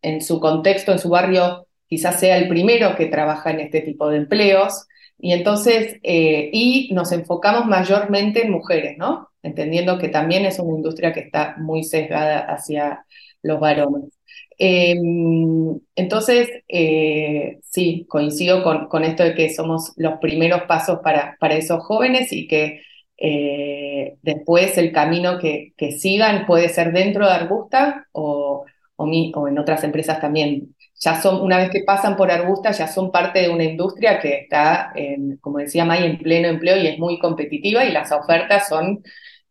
en 0.02 0.22
su 0.22 0.40
contexto, 0.40 0.92
en 0.92 0.98
su 0.98 1.10
barrio, 1.10 1.68
quizás 1.88 2.20
sea 2.20 2.38
el 2.38 2.48
primero 2.50 2.96
que 2.96 3.06
trabaja 3.06 3.52
en 3.52 3.60
este 3.60 3.82
tipo 3.82 4.10
de 4.10 4.18
empleos. 4.18 4.88
Y 5.20 5.34
entonces, 5.34 5.98
eh, 6.02 6.50
y 6.52 6.90
nos 6.94 7.12
enfocamos 7.12 7.68
mayormente 7.68 8.44
en 8.44 8.52
mujeres, 8.52 8.98
¿no? 8.98 9.30
Entendiendo 9.44 10.00
que 10.00 10.10
también 10.10 10.46
es 10.46 10.58
una 10.58 10.76
industria 10.76 11.14
que 11.14 11.20
está 11.20 11.56
muy 11.60 11.84
sesgada 11.84 12.40
hacia 12.40 13.06
los 13.44 13.60
varones. 13.60 14.12
Em, 14.58 15.80
entonces, 15.96 16.50
eh, 16.68 17.60
sí, 17.64 18.06
coincido 18.10 18.64
con, 18.64 19.04
esto 19.04 19.24
de 19.24 19.36
que 19.36 19.54
somos 19.54 19.94
los 19.98 20.20
primeros 20.20 20.64
pasos 20.64 21.00
para, 21.04 21.38
para 21.40 21.56
esos 21.56 21.84
jóvenes 21.84 22.34
y 22.34 22.48
que 22.48 22.82
eh, 23.18 24.18
después 24.22 24.78
el 24.78 24.92
camino 24.94 25.38
que, 25.40 25.74
sigan 26.00 26.46
puede 26.46 26.70
ser 26.70 26.94
dentro 26.94 27.26
de 27.26 27.34
Arbusta 27.34 28.08
o, 28.14 28.66
o, 29.00 29.48
en 29.48 29.60
otras 29.60 29.84
empresas 29.84 30.20
también. 30.20 30.76
Ya 31.00 31.22
son, 31.22 31.42
una 31.42 31.58
vez 31.58 31.70
que 31.70 31.84
pasan 31.86 32.18
por 32.18 32.30
Arbusta, 32.30 32.72
ya 32.72 32.88
son 32.88 33.12
parte 33.12 33.40
de 33.40 33.50
una 33.50 33.64
industria 33.64 34.20
que 34.20 34.36
está, 34.42 34.94
como 35.40 35.60
decía 35.60 35.86
May, 35.86 36.06
en 36.06 36.18
pleno 36.18 36.50
empleo 36.50 36.76
y 36.78 36.88
es 36.88 37.00
muy 37.00 37.20
competitiva 37.20 37.86
y 37.86 37.92
las 37.92 38.12
ofertas 38.12 38.68
son, 38.68 39.02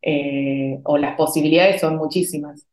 eh, 0.02 0.78
o 0.84 0.98
las 0.98 1.16
posibilidades 1.16 1.80
son 1.80 1.96
muchísimas. 1.96 2.66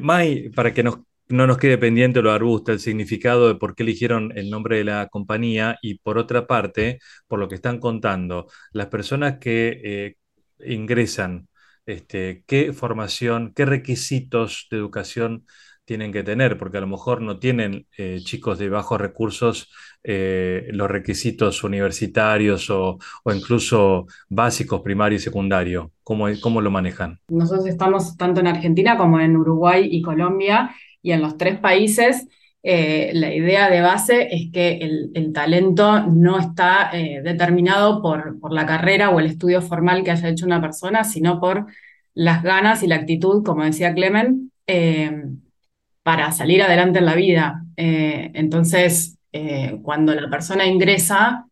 May, 0.00 0.48
para 0.48 0.74
que 0.74 0.82
nos 0.82 0.98
no 1.28 1.46
nos 1.46 1.58
quede 1.58 1.78
pendiente 1.78 2.22
lo 2.22 2.32
arbusta, 2.32 2.72
el 2.72 2.80
significado 2.80 3.48
de 3.48 3.56
por 3.56 3.74
qué 3.74 3.82
eligieron 3.82 4.32
el 4.36 4.50
nombre 4.50 4.78
de 4.78 4.84
la 4.84 5.08
compañía 5.08 5.78
y 5.82 5.98
por 5.98 6.18
otra 6.18 6.46
parte, 6.46 7.00
por 7.26 7.38
lo 7.38 7.48
que 7.48 7.56
están 7.56 7.80
contando, 7.80 8.46
las 8.72 8.86
personas 8.86 9.38
que 9.38 9.80
eh, 9.84 10.16
ingresan, 10.64 11.48
este, 11.84 12.44
qué 12.46 12.72
formación, 12.72 13.52
qué 13.54 13.64
requisitos 13.64 14.68
de 14.70 14.76
educación 14.78 15.46
tienen 15.86 16.12
que 16.12 16.24
tener, 16.24 16.58
porque 16.58 16.78
a 16.78 16.80
lo 16.80 16.88
mejor 16.88 17.22
no 17.22 17.38
tienen 17.38 17.86
eh, 17.96 18.18
chicos 18.22 18.58
de 18.58 18.68
bajos 18.68 19.00
recursos 19.00 19.72
eh, 20.02 20.66
los 20.72 20.90
requisitos 20.90 21.64
universitarios 21.64 22.68
o, 22.70 22.98
incluso 23.32 24.06
básicos, 24.28 24.82
primario 24.82 25.16
y 25.16 25.20
secundario. 25.20 25.92
¿Cómo, 26.02 26.26
¿Cómo 26.42 26.60
lo 26.60 26.70
manejan? 26.70 27.20
Nosotros 27.28 27.66
estamos 27.66 28.16
tanto 28.16 28.40
en 28.40 28.48
Argentina 28.48 28.98
como 28.98 29.20
en 29.20 29.36
Uruguay 29.36 29.88
y 29.90 30.02
Colombia 30.02 30.74
y 31.02 31.12
en 31.12 31.22
los 31.22 31.36
tres 31.36 31.58
países 31.58 32.26
eh, 32.64 33.12
la 33.14 33.32
idea 33.32 33.70
de 33.70 33.80
base 33.80 34.28
es 34.32 34.50
que 34.52 34.78
el, 35.14 35.32
talento 35.32 36.04
no 36.06 36.38
está 36.38 36.90
determinado 36.92 38.02
por, 38.02 38.40
por, 38.40 38.52
la 38.52 38.66
carrera 38.66 39.10
o 39.10 39.20
el 39.20 39.26
estudio 39.26 39.62
formal 39.62 40.02
que 40.02 40.10
haya 40.10 40.28
hecho 40.28 40.46
una 40.46 40.60
persona, 40.60 41.04
sino 41.04 41.38
por 41.38 41.66
las 42.14 42.42
ganas 42.42 42.82
y 42.82 42.88
la 42.88 42.96
actitud, 42.96 43.44
como 43.44 43.62
decía 43.62 43.94
Clemen, 43.94 44.50
para 46.06 46.30
salir 46.30 46.62
adelante 46.62 47.00
en 47.00 47.06
la 47.06 47.16
vida. 47.16 47.64
entonces, 47.76 49.18
cuando 49.82 50.14
la 50.14 50.30
persona 50.30 50.64
ingresa, 50.66 51.46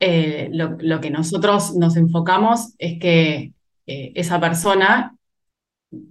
lo, 0.00 0.76
lo, 0.80 1.00
que 1.00 1.10
nosotros 1.10 1.76
nos 1.76 1.96
enfocamos 1.96 2.74
es 2.78 2.98
que 2.98 3.52
esa 3.86 4.40
persona, 4.40 5.16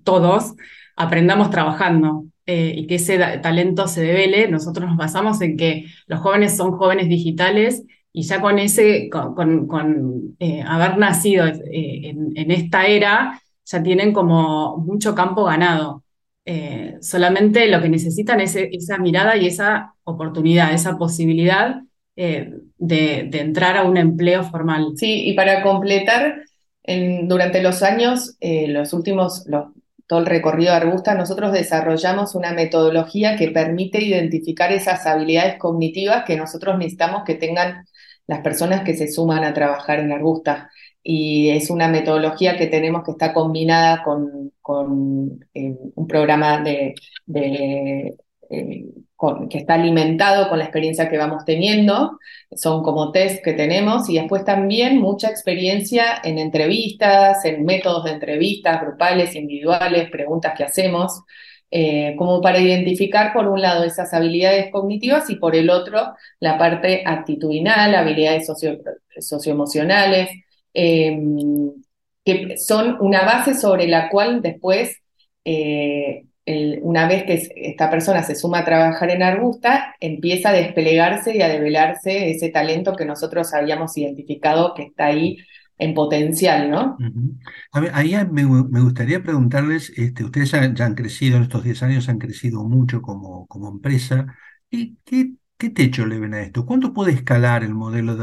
todos, 0.05 0.53
aprendamos 0.95 1.50
trabajando. 1.50 2.24
Eh, 2.48 2.74
y 2.75 2.88
que 2.88 2.95
ese 2.95 3.17
talento 3.17 3.88
se 3.88 4.01
devele, 4.01 4.50
nosotros 4.50 4.88
nos 4.89 4.98
basamos 4.98 5.39
en 5.41 5.55
que 5.57 5.86
los 6.07 6.19
jóvenes 6.21 6.57
son 6.57 6.71
jóvenes 6.71 7.07
digitales 7.07 7.83
y 8.12 8.24
ya 8.24 8.41
con 8.41 8.57
ese, 8.57 9.10
con, 9.10 10.36
eh, 10.39 10.63
haber 10.67 10.98
nacido 10.98 11.45
eh, 11.45 12.10
en, 12.36 12.51
esta 12.51 12.88
era, 12.88 13.39
ya 13.63 13.83
tienen 13.83 14.12
como 14.12 14.77
mucho 14.77 15.13
campo 15.15 15.45
ganado. 15.45 16.00
Solamente 17.01 17.67
lo 17.67 17.81
que 17.81 17.89
necesitan 17.89 18.41
es 18.41 18.55
esa 18.55 18.98
mirada 18.98 19.38
y 19.38 19.48
esa 19.48 19.93
oportunidad, 20.03 20.74
esa 20.74 20.98
posibilidad 20.98 21.81
de, 22.15 23.29
entrar 23.33 23.77
a 23.77 23.83
un 23.83 23.98
empleo 23.98 24.43
formal. 24.43 24.93
Sí, 24.95 25.29
y 25.29 25.33
para 25.33 25.62
completar, 25.63 26.43
durante 27.24 27.62
los 27.62 27.83
años, 27.83 28.38
los 28.41 28.93
últimos, 28.93 29.45
todo 30.07 30.19
el 30.19 30.25
recorrido 30.25 30.71
de 30.71 30.77
Arbusta, 30.77 31.15
nosotros 31.15 31.53
desarrollamos 31.53 32.36
una 32.36 32.51
metodología 32.51 33.38
que 33.38 33.50
permite 33.50 34.03
identificar 34.03 34.71
esas 34.74 35.05
habilidades 35.05 35.57
cognitivas 35.57 36.25
que 36.25 36.36
nosotros 36.36 36.77
necesitamos 36.77 37.24
que 37.24 37.36
tengan 37.36 37.86
las 38.27 38.41
personas 38.41 38.83
que 38.83 38.93
se 38.93 39.07
suman 39.07 39.43
a 39.43 39.53
trabajar 39.53 40.00
en 40.00 40.12
Arbusta. 40.12 40.69
Y 41.03 41.50
es 41.50 41.70
una 41.70 41.88
metodología 41.88 42.58
que 42.58 42.67
tenemos 42.67 43.03
que 43.03 43.12
está 43.12 43.34
combinada 43.34 44.03
con, 44.03 44.51
eh, 45.53 45.75
un 45.96 46.08
programa 46.08 46.62
de, 46.62 46.93
eh, 47.34 48.15
que 49.50 49.60
está 49.60 49.75
alimentado 49.75 50.50
con 50.50 50.58
la 50.58 50.65
experiencia 50.65 51.08
que 51.10 51.17
vamos 51.17 51.46
teniendo, 51.46 52.20
son 52.51 52.84
como 52.84 53.12
test 53.12 53.43
que 53.43 53.53
tenemos 53.53 54.10
y 54.10 54.15
después 54.15 54.43
también 54.43 54.98
mucha 55.00 55.29
experiencia 55.29 56.22
en 56.24 56.39
entrevistas, 56.39 57.46
en 57.46 57.63
métodos 57.63 58.05
de 58.05 58.12
entrevistas 58.12 58.81
grupales, 58.81 59.36
individuales, 59.36 60.10
preguntas 60.10 60.53
que 60.58 60.63
hacemos, 60.63 61.22
eh, 61.70 62.15
como 62.17 62.41
para 62.41 62.60
identificar 62.60 63.31
por 63.31 63.48
un 63.48 63.62
lado 63.62 63.84
esas 63.84 64.13
habilidades 64.13 64.72
cognitivas 64.72 65.29
y 65.29 65.36
por 65.36 65.55
el 65.55 65.70
otro 65.70 66.15
la 66.39 66.58
parte 66.58 67.03
actitudinal, 67.05 67.96
habilidades 67.96 68.48
socioemocionales, 69.20 70.29
em, 70.73 71.71
que 72.23 72.57
son 72.57 72.97
una 73.01 73.23
base 73.25 73.55
sobre 73.55 73.87
la 73.87 74.09
cual 74.09 74.41
después 74.41 74.97
eh, 75.43 76.25
una 76.81 77.07
vez 77.07 77.23
que 77.23 77.51
esta 77.55 77.89
persona 77.89 78.23
se 78.23 78.35
suma 78.35 78.59
a 78.59 78.65
trabajar 78.65 79.09
en 79.11 79.23
Arbusta, 79.23 79.95
empieza 79.99 80.49
a 80.49 80.53
desplegarse 80.53 81.35
y 81.35 81.41
a 81.41 81.47
develarse 81.47 82.31
ese 82.31 82.49
talento 82.49 82.95
que 82.95 83.05
nosotros 83.05 83.53
habíamos 83.53 83.95
identificado 83.97 84.73
que 84.73 84.83
está 84.83 85.07
ahí 85.07 85.37
en 85.77 85.95
potencial, 85.95 86.69
¿no? 86.69 86.95
ahí 87.93 88.15
me, 88.31 88.43
gustaría 88.43 89.23
preguntarles, 89.23 89.91
este, 89.97 90.23
ustedes 90.23 90.51
ya, 90.51 90.85
han 90.85 90.93
crecido, 90.93 91.37
en 91.37 91.43
estos 91.43 91.63
10 91.63 91.81
años 91.81 92.07
han 92.07 92.19
crecido 92.19 92.63
mucho 92.63 93.01
como, 93.01 93.47
como 93.47 93.69
empresa, 93.69 94.27
¿y 94.69 94.97
qué, 95.03 95.33
qué 95.57 95.71
techo 95.71 96.05
le 96.05 96.19
ven 96.19 96.35
a 96.35 96.41
esto? 96.43 96.67
¿Cuánto 96.67 96.93
puede 96.93 97.13
escalar 97.13 97.63
el 97.63 97.73
modelo 97.73 98.15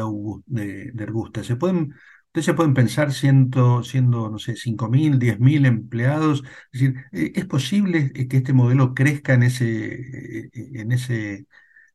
de, 0.46 0.92
Arbusta? 1.02 1.42
¿Se 1.42 1.56
pueden 1.56 1.94
Ustedes 2.38 2.52
se 2.52 2.54
pueden 2.54 2.74
pensar 2.74 3.12
siendo, 3.12 3.82
siendo 3.82 4.30
no 4.30 4.38
sé, 4.38 4.54
5.000, 4.54 5.18
10.000 5.18 5.66
empleados. 5.66 6.44
Es 6.72 6.80
decir, 6.80 6.94
eh, 7.10 7.32
¿es 7.34 7.46
posible 7.46 8.12
que 8.12 8.36
este 8.36 8.52
modelo 8.52 8.94
crezca 8.94 9.34
en 9.34 9.42
ese, 9.42 10.44
eh, 10.44 10.50
en 10.54 10.92
ese, 10.92 11.46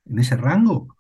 en 0.06 0.20
ese 0.20 0.36
rango? 0.36 0.98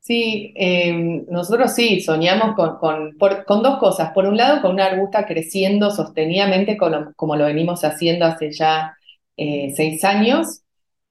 Sí, 0.00 0.54
em, 0.56 1.26
nosotros 1.28 1.74
sí 1.74 2.00
soñamos 2.00 2.54
con, 2.54 2.78
con, 3.18 3.62
dos 3.62 3.78
cosas. 3.78 4.12
Por 4.12 4.24
un 4.24 4.38
lado, 4.38 4.62
con 4.62 4.72
una 4.72 4.86
arbusta 4.86 5.26
creciendo 5.26 5.90
sostenidamente 5.90 6.78
como, 6.78 7.36
lo 7.36 7.44
venimos 7.44 7.84
haciendo 7.84 8.24
hace 8.24 8.52
ya 8.52 8.96
eh, 9.36 9.74
seis 9.76 10.02
años. 10.02 10.62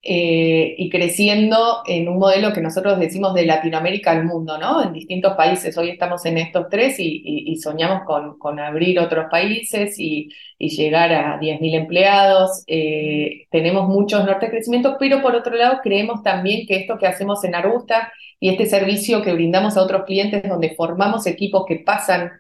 Eh, 0.07 0.75
y 0.77 0.87
creciendo 0.91 1.81
en 1.87 2.07
un 2.07 2.19
modelo 2.19 2.53
que 2.53 2.61
nosotros 2.61 2.99
decimos 2.99 3.33
de 3.33 3.43
Latinoamérica 3.47 4.11
al 4.11 4.23
mundo, 4.23 4.55
¿no? 4.59 4.83
En 4.83 4.93
distintos 4.93 5.33
países. 5.33 5.75
Hoy 5.79 5.89
estamos 5.89 6.23
en 6.27 6.37
estos 6.37 6.67
tres 6.69 6.97
y, 6.99 7.57
soñamos 7.59 8.03
con, 8.37 8.59
abrir 8.59 8.99
otros 8.99 9.25
países 9.31 9.99
y, 9.99 10.29
llegar 10.59 11.11
a 11.11 11.39
10.000 11.39 11.73
empleados. 11.73 12.63
Eh, 12.67 13.47
tenemos 13.49 13.89
muchos 13.89 14.23
norte 14.25 14.47
de 14.49 14.95
pero 14.99 15.23
por 15.23 15.35
otro 15.35 15.55
lado 15.55 15.79
creemos 15.81 16.21
también 16.21 16.67
que 16.67 16.75
esto 16.75 16.99
que 16.99 17.07
hacemos 17.07 17.43
en 17.43 17.55
Arbusta 17.55 18.11
y 18.39 18.49
este 18.49 18.67
servicio 18.67 19.23
que 19.23 19.33
brindamos 19.33 19.75
a 19.75 19.81
otros 19.81 20.03
clientes 20.05 20.43
donde 20.47 20.75
formamos 20.75 21.25
equipos 21.25 21.65
que 21.67 21.77
pasan 21.77 22.31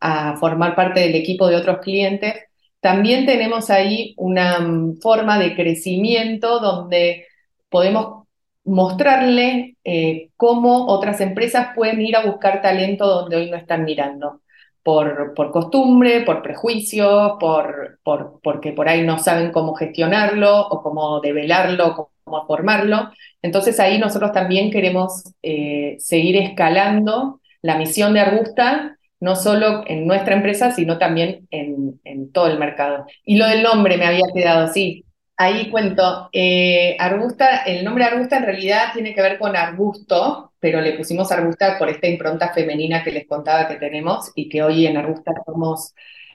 a 0.00 0.36
formar 0.38 0.74
parte 0.74 1.00
del 1.00 1.14
equipo 1.14 1.48
de 1.48 1.56
otros 1.56 1.80
clientes, 1.80 2.34
también 2.80 3.26
tenemos 3.26 3.70
ahí 3.70 4.14
una 4.16 4.60
mm, 4.60 5.00
forma 5.00 5.38
de 5.38 5.54
crecimiento 5.54 6.60
donde 6.60 7.26
podemos 7.68 8.26
mostrarle 8.64 9.76
eh, 9.84 10.30
cómo 10.36 10.86
otras 10.86 11.20
empresas 11.20 11.68
pueden 11.74 12.00
ir 12.00 12.16
a 12.16 12.26
buscar 12.26 12.62
talento 12.62 13.06
donde 13.06 13.36
hoy 13.36 13.50
no 13.50 13.56
están 13.56 13.84
mirando. 13.84 14.40
por, 14.82 15.34
por 15.34 15.50
costumbre, 15.52 16.22
por 16.22 16.42
prejuicio, 16.42 17.36
por, 17.38 17.98
por, 18.02 18.40
porque 18.42 18.72
por 18.72 18.88
ahí 18.88 19.02
no 19.02 19.18
saben 19.18 19.52
cómo 19.52 19.74
gestionarlo 19.74 20.60
o 20.68 20.82
cómo 20.82 21.20
develarlo, 21.20 22.12
cómo 22.24 22.46
formarlo. 22.46 23.10
Entonces 23.42 23.78
ahí 23.80 23.98
nosotros 23.98 24.32
también 24.32 24.70
queremos 24.70 25.24
eh, 25.42 25.96
seguir 25.98 26.36
escalando 26.36 27.40
la 27.62 27.76
misión 27.76 28.14
de 28.14 28.20
Arbusta, 28.20 28.98
no 29.20 29.36
solo 29.36 29.84
en 29.86 30.06
nuestra 30.06 30.34
empresa, 30.34 30.72
sino 30.72 30.98
también 30.98 31.46
en, 31.50 32.00
en 32.04 32.32
todo 32.32 32.46
el 32.48 32.58
mercado. 32.58 33.06
Y 33.24 33.36
lo 33.36 33.46
del 33.46 33.62
nombre 33.62 33.96
me 33.98 34.06
había 34.06 34.24
quedado 34.34 34.64
así. 34.64 35.04
Ahí 35.36 35.70
cuento, 35.70 36.28
eh, 36.32 36.96
arbusta, 36.98 37.62
el 37.64 37.84
nombre 37.84 38.04
arbusta 38.04 38.38
en 38.38 38.44
realidad 38.44 38.92
tiene 38.92 39.14
que 39.14 39.22
ver 39.22 39.38
con 39.38 39.56
arbusto, 39.56 40.52
pero 40.58 40.80
le 40.80 40.92
pusimos 40.92 41.32
arbusta 41.32 41.78
por 41.78 41.88
esta 41.88 42.08
impronta 42.08 42.52
femenina 42.52 43.02
que 43.02 43.10
les 43.10 43.26
contaba 43.26 43.66
que 43.68 43.76
tenemos 43.76 44.32
y 44.34 44.48
que 44.50 44.62
hoy 44.62 44.86
en 44.86 44.98
arbusta 44.98 45.32
somos, 45.46 45.94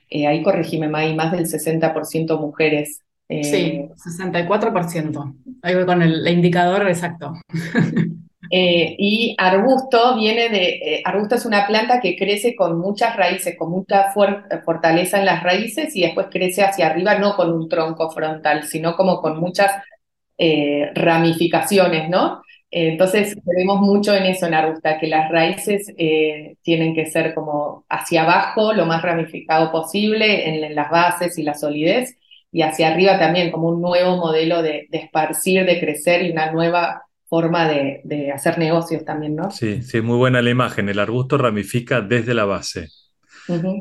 eh, 0.09 0.25
ahí 0.25 0.41
corregime 0.41 0.87
May, 0.87 1.13
más 1.13 1.31
del 1.31 1.45
60% 1.45 2.39
mujeres. 2.39 3.01
Eh, 3.29 3.43
sí, 3.43 3.89
64%. 3.95 5.35
Ahí 5.61 5.75
voy 5.75 5.85
con 5.85 6.01
el 6.01 6.27
indicador 6.27 6.87
exacto. 6.87 7.33
Eh, 8.49 8.95
y 8.97 9.35
arbusto 9.37 10.15
viene 10.15 10.49
de, 10.49 10.65
eh, 10.67 11.01
arbusto 11.03 11.35
es 11.35 11.45
una 11.45 11.65
planta 11.67 11.99
que 11.99 12.15
crece 12.15 12.55
con 12.55 12.79
muchas 12.79 13.15
raíces, 13.15 13.57
con 13.57 13.71
mucha 13.71 14.11
fortaleza 14.11 15.19
en 15.19 15.25
las 15.25 15.43
raíces 15.43 15.95
y 15.95 16.01
después 16.01 16.27
crece 16.31 16.63
hacia 16.63 16.87
arriba, 16.87 17.17
no 17.17 17.35
con 17.35 17.51
un 17.51 17.67
tronco 17.67 18.09
frontal, 18.11 18.63
sino 18.63 18.95
como 18.95 19.21
con 19.21 19.39
muchas 19.39 19.71
eh, 20.37 20.91
ramificaciones, 20.93 22.09
¿no? 22.09 22.41
entonces, 22.71 23.37
vemos 23.45 23.79
mucho 23.79 24.13
en 24.13 24.23
eso 24.25 24.47
en 24.47 24.53
arbusta, 24.53 24.99
que 24.99 25.07
las 25.07 25.31
raíces 25.31 25.93
tienen 26.61 26.93
que 26.93 27.05
ser 27.05 27.33
como 27.33 27.85
hacia 27.87 28.23
abajo, 28.23 28.73
lo 28.73 28.85
más 28.85 29.01
ramificado 29.01 29.71
posible, 29.71 30.49
en, 30.49 30.75
las 30.75 30.89
bases 30.89 31.37
y 31.37 31.43
la 31.43 31.53
solidez, 31.53 32.17
y 32.51 32.63
hacia 32.63 32.89
arriba 32.89 33.17
también, 33.17 33.51
como 33.51 33.69
un 33.69 33.81
nuevo 33.81 34.17
modelo 34.17 34.61
de, 34.61 34.87
de 34.89 34.97
esparcir, 34.97 35.65
de 35.65 35.79
crecer 35.79 36.25
y 36.25 36.31
una 36.31 36.51
nueva 36.51 37.05
forma 37.35 37.67
de, 37.67 38.31
hacer 38.31 38.57
negocios 38.57 39.03
también, 39.03 39.35
¿no? 39.35 39.51
Sí, 39.51 39.81
sí, 39.83 39.99
muy 39.99 40.15
buena 40.15 40.41
la 40.41 40.51
imagen. 40.51 40.87
El 40.87 40.99
arbusto 40.99 41.37
ramifica 41.37 41.99
desde 41.99 42.33
la 42.33 42.45
base. 42.45 42.87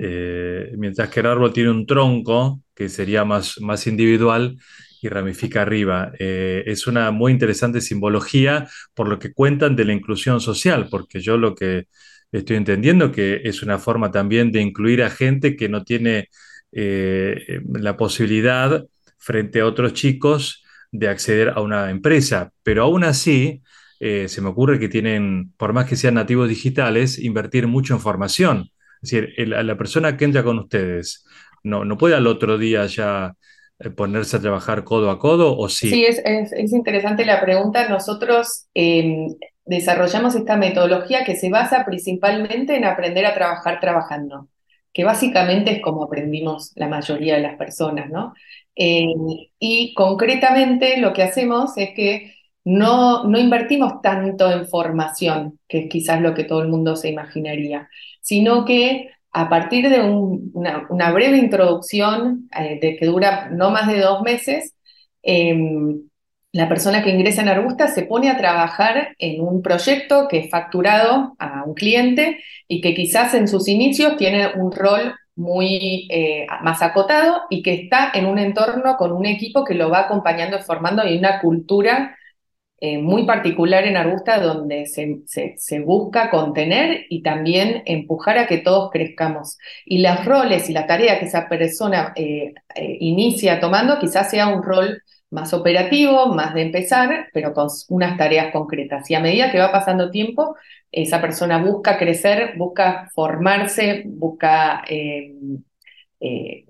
Eh, 0.02 0.72
mientras 0.76 1.08
que 1.08 1.20
el 1.20 1.26
árbol 1.26 1.52
tiene 1.52 1.70
un 1.70 1.86
tronco 1.86 2.62
que 2.74 2.88
sería 2.88 3.24
más, 3.24 3.60
más 3.60 3.86
individual 3.86 4.56
y 5.00 5.08
ramifica 5.08 5.62
arriba. 5.62 6.10
Eh, 6.18 6.64
es 6.66 6.88
una 6.88 7.12
muy 7.12 7.30
interesante 7.30 7.80
simbología 7.80 8.66
por 8.92 9.06
lo 9.06 9.20
que 9.20 9.32
cuentan 9.32 9.76
de 9.76 9.84
la 9.84 9.92
inclusión 9.92 10.40
social, 10.40 10.88
porque 10.90 11.20
yo 11.20 11.36
lo 11.36 11.54
que 11.54 11.86
estoy 12.32 12.56
entendiendo 12.56 13.12
que 13.12 13.42
es 13.44 13.62
una 13.62 13.78
forma 13.78 14.10
también 14.10 14.50
de 14.50 14.62
incluir 14.62 15.00
a 15.04 15.10
gente 15.10 15.54
que 15.54 15.68
no 15.68 15.84
tiene 15.84 16.28
eh, 16.72 17.60
la 17.72 17.96
posibilidad 17.96 18.84
frente 19.16 19.60
a 19.60 19.66
otros 19.66 19.92
chicos 19.92 20.63
de 20.94 21.08
acceder 21.08 21.50
a 21.50 21.60
una 21.60 21.90
empresa, 21.90 22.52
pero 22.62 22.84
aún 22.84 23.02
así 23.02 23.62
eh, 23.98 24.28
se 24.28 24.40
me 24.40 24.48
ocurre 24.48 24.78
que 24.78 24.88
tienen, 24.88 25.52
por 25.56 25.72
más 25.72 25.86
que 25.86 25.96
sean 25.96 26.14
nativos 26.14 26.48
digitales, 26.48 27.18
invertir 27.18 27.66
mucho 27.66 27.94
en 27.94 28.00
formación. 28.00 28.70
Es 29.02 29.10
decir, 29.10 29.34
la 29.48 29.76
persona 29.76 30.16
que 30.16 30.24
entra 30.24 30.44
con 30.44 30.58
ustedes 30.58 31.26
no, 31.64 31.84
no 31.84 31.98
puede 31.98 32.14
al 32.14 32.28
otro 32.28 32.58
día 32.58 32.86
ya 32.86 33.34
eh, 33.80 33.90
ponerse 33.90 34.36
a 34.36 34.40
trabajar 34.40 34.84
codo 34.84 35.10
a 35.10 35.18
codo 35.18 35.58
o 35.58 35.68
sí. 35.68 35.90
Sí, 35.90 36.04
es, 36.06 36.22
interesante 36.72 37.24
la 37.24 37.40
pregunta. 37.40 37.88
Nosotros 37.88 38.68
em, 38.72 39.34
desarrollamos 39.64 40.36
esta 40.36 40.56
metodología 40.56 41.24
que 41.24 41.34
se 41.34 41.50
basa 41.50 41.84
principalmente 41.84 42.76
en 42.76 42.84
aprender 42.84 43.26
a 43.26 43.34
trabajar 43.34 43.80
trabajando, 43.80 44.48
que 44.92 45.02
básicamente 45.02 45.72
es 45.72 45.82
como 45.82 46.04
aprendimos 46.04 46.70
la 46.76 46.86
mayoría 46.86 47.34
de 47.34 47.42
las 47.42 47.56
personas, 47.56 48.10
¿no? 48.10 48.32
Eh, 48.76 49.06
y 49.58 49.94
concretamente 49.94 50.98
lo 50.98 51.12
que 51.12 51.22
hacemos 51.22 51.76
es 51.76 51.90
que 51.94 52.34
no, 52.64 53.24
no 53.24 53.38
invertimos 53.38 54.00
tanto 54.02 54.50
en 54.50 54.66
formación, 54.66 55.60
que 55.68 55.80
es 55.80 55.88
quizás 55.90 56.20
lo 56.20 56.34
que 56.34 56.44
todo 56.44 56.62
el 56.62 56.68
mundo 56.68 56.96
se 56.96 57.10
imaginaría, 57.10 57.88
sino 58.20 58.64
que 58.64 59.10
a 59.32 59.48
partir 59.48 59.90
de 59.90 60.00
una, 60.00 61.12
breve 61.12 61.38
introducción 61.38 62.48
eh, 62.56 62.78
de 62.80 62.96
que 62.96 63.06
dura 63.06 63.50
no 63.50 63.70
más 63.70 63.88
de 63.88 64.00
dos 64.00 64.22
meses, 64.22 64.74
em, 65.22 66.08
la 66.52 66.68
persona 66.68 67.02
que 67.02 67.10
ingresa 67.10 67.42
en 67.42 67.48
Arbusta 67.48 67.88
se 67.88 68.04
pone 68.04 68.30
a 68.30 68.38
trabajar 68.38 69.14
en 69.18 69.40
un 69.42 69.60
proyecto 69.60 70.28
que 70.28 70.38
es 70.38 70.50
facturado 70.50 71.34
a 71.40 71.64
un 71.64 71.74
cliente 71.74 72.38
y 72.68 72.80
que 72.80 72.94
quizás 72.94 73.34
en 73.34 73.48
sus 73.48 73.66
inicios 73.68 74.16
tiene 74.16 74.52
un 74.54 74.70
rol 74.70 75.14
muy 75.36 76.08
eh, 76.10 76.46
más 76.62 76.82
acotado 76.82 77.42
y 77.50 77.62
que 77.62 77.74
está 77.74 78.10
en 78.14 78.26
un 78.26 78.38
entorno 78.38 78.96
con 78.96 79.12
un 79.12 79.26
equipo 79.26 79.64
que 79.64 79.74
lo 79.74 79.90
va 79.90 80.00
acompañando 80.00 80.58
y 80.58 80.62
formando 80.62 81.06
y 81.06 81.18
una 81.18 81.40
cultura 81.40 82.16
eh, 82.80 82.98
muy 82.98 83.24
particular 83.24 83.86
en 83.86 83.96
Arbusta 83.96 84.40
donde 84.40 84.86
se, 84.86 85.80
busca 85.80 86.30
contener 86.30 87.06
y 87.08 87.22
también 87.22 87.82
empujar 87.86 88.38
a 88.38 88.46
que 88.46 88.58
todos 88.58 88.90
crezcamos. 88.90 89.58
Y 89.86 90.02
los 90.02 90.24
roles 90.24 90.68
y 90.68 90.72
la 90.72 90.86
tarea 90.86 91.18
que 91.18 91.26
esa 91.26 91.48
persona 91.48 92.12
eh, 92.16 92.52
inicia 93.00 93.60
tomando 93.60 93.98
quizás 93.98 94.30
sea 94.30 94.48
un 94.48 94.62
rol 94.62 95.02
más 95.30 95.52
operativo, 95.54 96.26
más 96.28 96.54
de 96.54 96.62
empezar, 96.62 97.28
pero 97.32 97.52
con 97.54 97.68
unas 97.88 98.16
tareas 98.16 98.52
concretas. 98.52 99.10
Y 99.10 99.14
a 99.14 99.20
medida 99.20 99.50
que 99.50 99.58
va 99.58 99.72
pasando 99.72 100.10
tiempo, 100.10 100.56
esa 100.94 101.20
persona 101.20 101.58
busca 101.58 101.98
crecer, 101.98 102.56
busca 102.56 103.10
formarse, 103.14 104.04
busca 104.06 104.84
eh, 104.88 105.34
eh, 106.20 106.66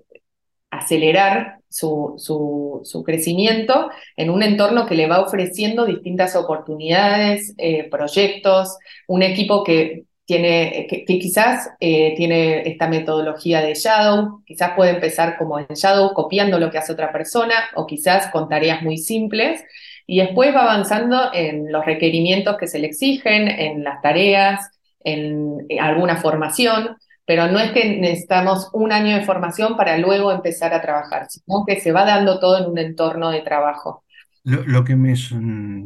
acelerar 0.71 1.59
su, 1.69 2.15
su, 2.17 3.03
crecimiento 3.03 3.89
en 4.17 4.29
un 4.29 4.41
entorno 4.43 4.85
que 4.87 4.95
le 4.95 5.07
va 5.07 5.21
ofreciendo 5.21 5.85
distintas 5.85 6.35
oportunidades, 6.35 7.53
eh, 7.57 7.89
proyectos, 7.89 8.77
un 9.07 9.21
equipo 9.23 9.63
que 9.63 10.05
tiene, 10.25 10.87
que, 10.89 11.05
quizás 11.05 11.69
tiene 11.79 12.67
esta 12.67 12.87
metodología 12.87 13.61
de 13.61 13.75
Shadow, 13.75 14.43
quizás 14.45 14.71
puede 14.75 14.91
empezar 14.91 15.37
como 15.37 15.59
en 15.59 15.67
Shadow 15.67 16.13
copiando 16.13 16.59
lo 16.59 16.71
que 16.71 16.77
hace 16.77 16.93
otra 16.93 17.11
persona 17.11 17.55
o 17.75 17.85
quizás 17.85 18.27
con 18.31 18.49
tareas 18.49 18.81
muy 18.81 18.97
simples 18.97 19.63
y 20.07 20.19
después 20.19 20.53
va 20.53 20.63
avanzando 20.63 21.33
en 21.33 21.71
los 21.71 21.85
requerimientos 21.85 22.57
que 22.57 22.67
se 22.67 22.79
le 22.79 22.87
exigen, 22.87 23.47
en 23.47 23.83
las 23.83 24.01
tareas, 24.01 24.71
en 25.03 25.65
alguna 25.79 26.17
formación, 26.17 26.97
pero 27.25 27.47
no 27.47 27.59
es 27.59 27.71
que 27.71 27.97
necesitamos 27.97 28.69
un 28.73 28.91
año 28.91 29.15
de 29.15 29.23
formación 29.23 29.75
para 29.77 29.97
luego 29.97 30.31
empezar 30.31 30.73
a 30.73 30.81
trabajar, 30.81 31.27
sino 31.29 31.63
que 31.65 31.79
se 31.79 31.91
va 31.91 32.05
dando 32.05 32.39
todo 32.39 32.59
en 32.59 32.69
un 32.69 32.77
entorno 32.77 33.31
de 33.31 33.41
trabajo. 33.41 34.03
Lo, 34.45 34.83
que 34.83 34.95
me 34.95 35.15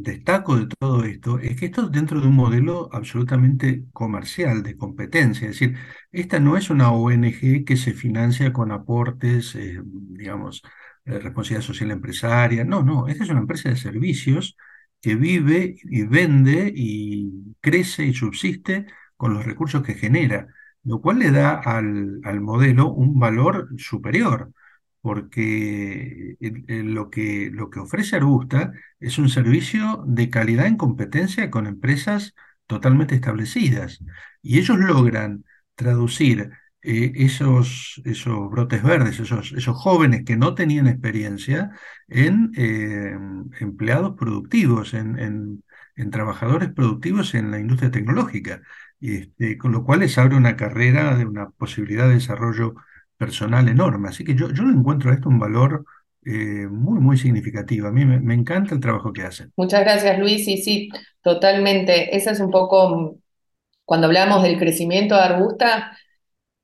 destaco 0.02 0.56
de 0.56 0.66
todo 0.66 1.04
esto 1.04 1.38
es 1.38 1.58
que 1.58 1.66
esto 1.66 1.88
dentro 1.88 2.20
de 2.20 2.28
un 2.28 2.34
modelo 2.36 2.90
absolutamente 2.92 3.86
comercial, 3.92 4.62
de 4.62 4.76
competencia. 4.76 5.48
Es 5.48 5.58
decir, 5.58 5.78
esta 6.12 6.40
no 6.40 6.58
es 6.58 6.68
una 6.68 6.92
ONG 6.92 7.64
que 7.64 7.76
se 7.78 7.94
financia 7.94 8.52
con 8.52 8.70
aportes, 8.70 9.54
eh, 9.54 9.80
digamos, 9.82 10.62
eh, 11.06 11.18
responsabilidad 11.18 11.66
social 11.66 11.90
empresaria. 11.90 12.64
No, 12.64 12.82
no, 12.82 13.08
esta 13.08 13.24
es 13.24 13.30
una 13.30 13.40
empresa 13.40 13.70
de 13.70 13.76
servicios 13.76 14.56
que 15.00 15.14
vive 15.16 15.76
y 15.84 16.02
vende 16.04 16.70
y 16.74 17.54
crece 17.60 18.04
y 18.04 18.12
subsiste 18.14 18.86
con 19.16 19.34
los 19.34 19.44
recursos 19.44 19.82
que 19.82 19.94
genera, 19.94 20.48
lo 20.84 21.00
cual 21.00 21.18
le 21.18 21.30
da 21.30 21.54
al, 21.54 22.20
modelo 22.40 22.92
un 22.92 23.18
valor 23.18 23.68
superior, 23.78 24.52
porque 25.00 26.36
lo, 26.68 27.10
que, 27.10 27.50
lo 27.52 27.70
que 27.70 27.80
ofrece 27.80 28.16
Arbusta 28.16 28.72
es 28.98 29.18
un 29.18 29.28
servicio 29.28 30.04
de 30.06 30.30
calidad 30.30 30.66
en 30.66 30.76
competencia 30.76 31.50
con 31.50 31.66
empresas 31.66 32.34
totalmente 32.66 33.14
establecidas. 33.14 34.00
Y 34.42 34.58
ellos 34.58 34.78
logran 34.78 35.44
traducir 35.74 36.50
eh, 36.82 37.12
esos, 37.16 38.00
esos 38.04 38.50
brotes 38.50 38.82
verdes, 38.82 39.20
esos, 39.20 39.52
esos 39.52 39.76
jóvenes 39.76 40.24
que 40.24 40.36
no 40.36 40.54
tenían 40.54 40.86
experiencia 40.86 41.70
en 42.08 42.52
eh, 42.56 43.16
empleados 43.60 44.16
productivos, 44.16 44.94
en, 44.94 45.18
en, 45.18 46.10
trabajadores 46.10 46.72
productivos 46.72 47.34
en 47.34 47.50
la 47.50 47.58
industria 47.60 47.90
tecnológica, 47.90 48.62
este, 49.00 49.58
con 49.58 49.72
lo 49.72 49.84
cual 49.84 50.00
les 50.00 50.16
abre 50.16 50.36
una 50.36 50.56
carrera 50.56 51.14
de 51.16 51.26
una 51.26 51.50
posibilidad 51.50 52.08
de 52.08 52.14
desarrollo 52.14 52.74
personal 53.20 53.68
enorme. 53.68 54.08
Así 54.08 54.24
que 54.24 54.34
yo, 54.34 54.50
yo 54.50 54.62
encuentro 54.64 55.10
a 55.10 55.14
esto 55.14 55.28
un 55.28 55.38
valor 55.38 55.84
eh, 56.24 56.66
muy, 56.70 57.00
muy 57.00 57.18
significativo. 57.18 57.86
A 57.86 57.92
mí 57.92 58.06
me, 58.06 58.18
me, 58.18 58.32
encanta 58.32 58.74
el 58.74 58.80
trabajo 58.80 59.12
que 59.12 59.22
hacen. 59.22 59.52
Muchas 59.56 59.80
gracias, 59.82 60.18
Luis. 60.18 60.48
Y 60.48 60.56
sí, 60.56 60.88
totalmente. 61.22 62.16
Esa 62.16 62.30
es 62.30 62.40
un 62.40 62.50
poco, 62.50 63.18
cuando 63.84 64.06
hablamos 64.06 64.42
del 64.42 64.58
crecimiento 64.58 65.16
de 65.16 65.20
Arbusta, 65.20 65.96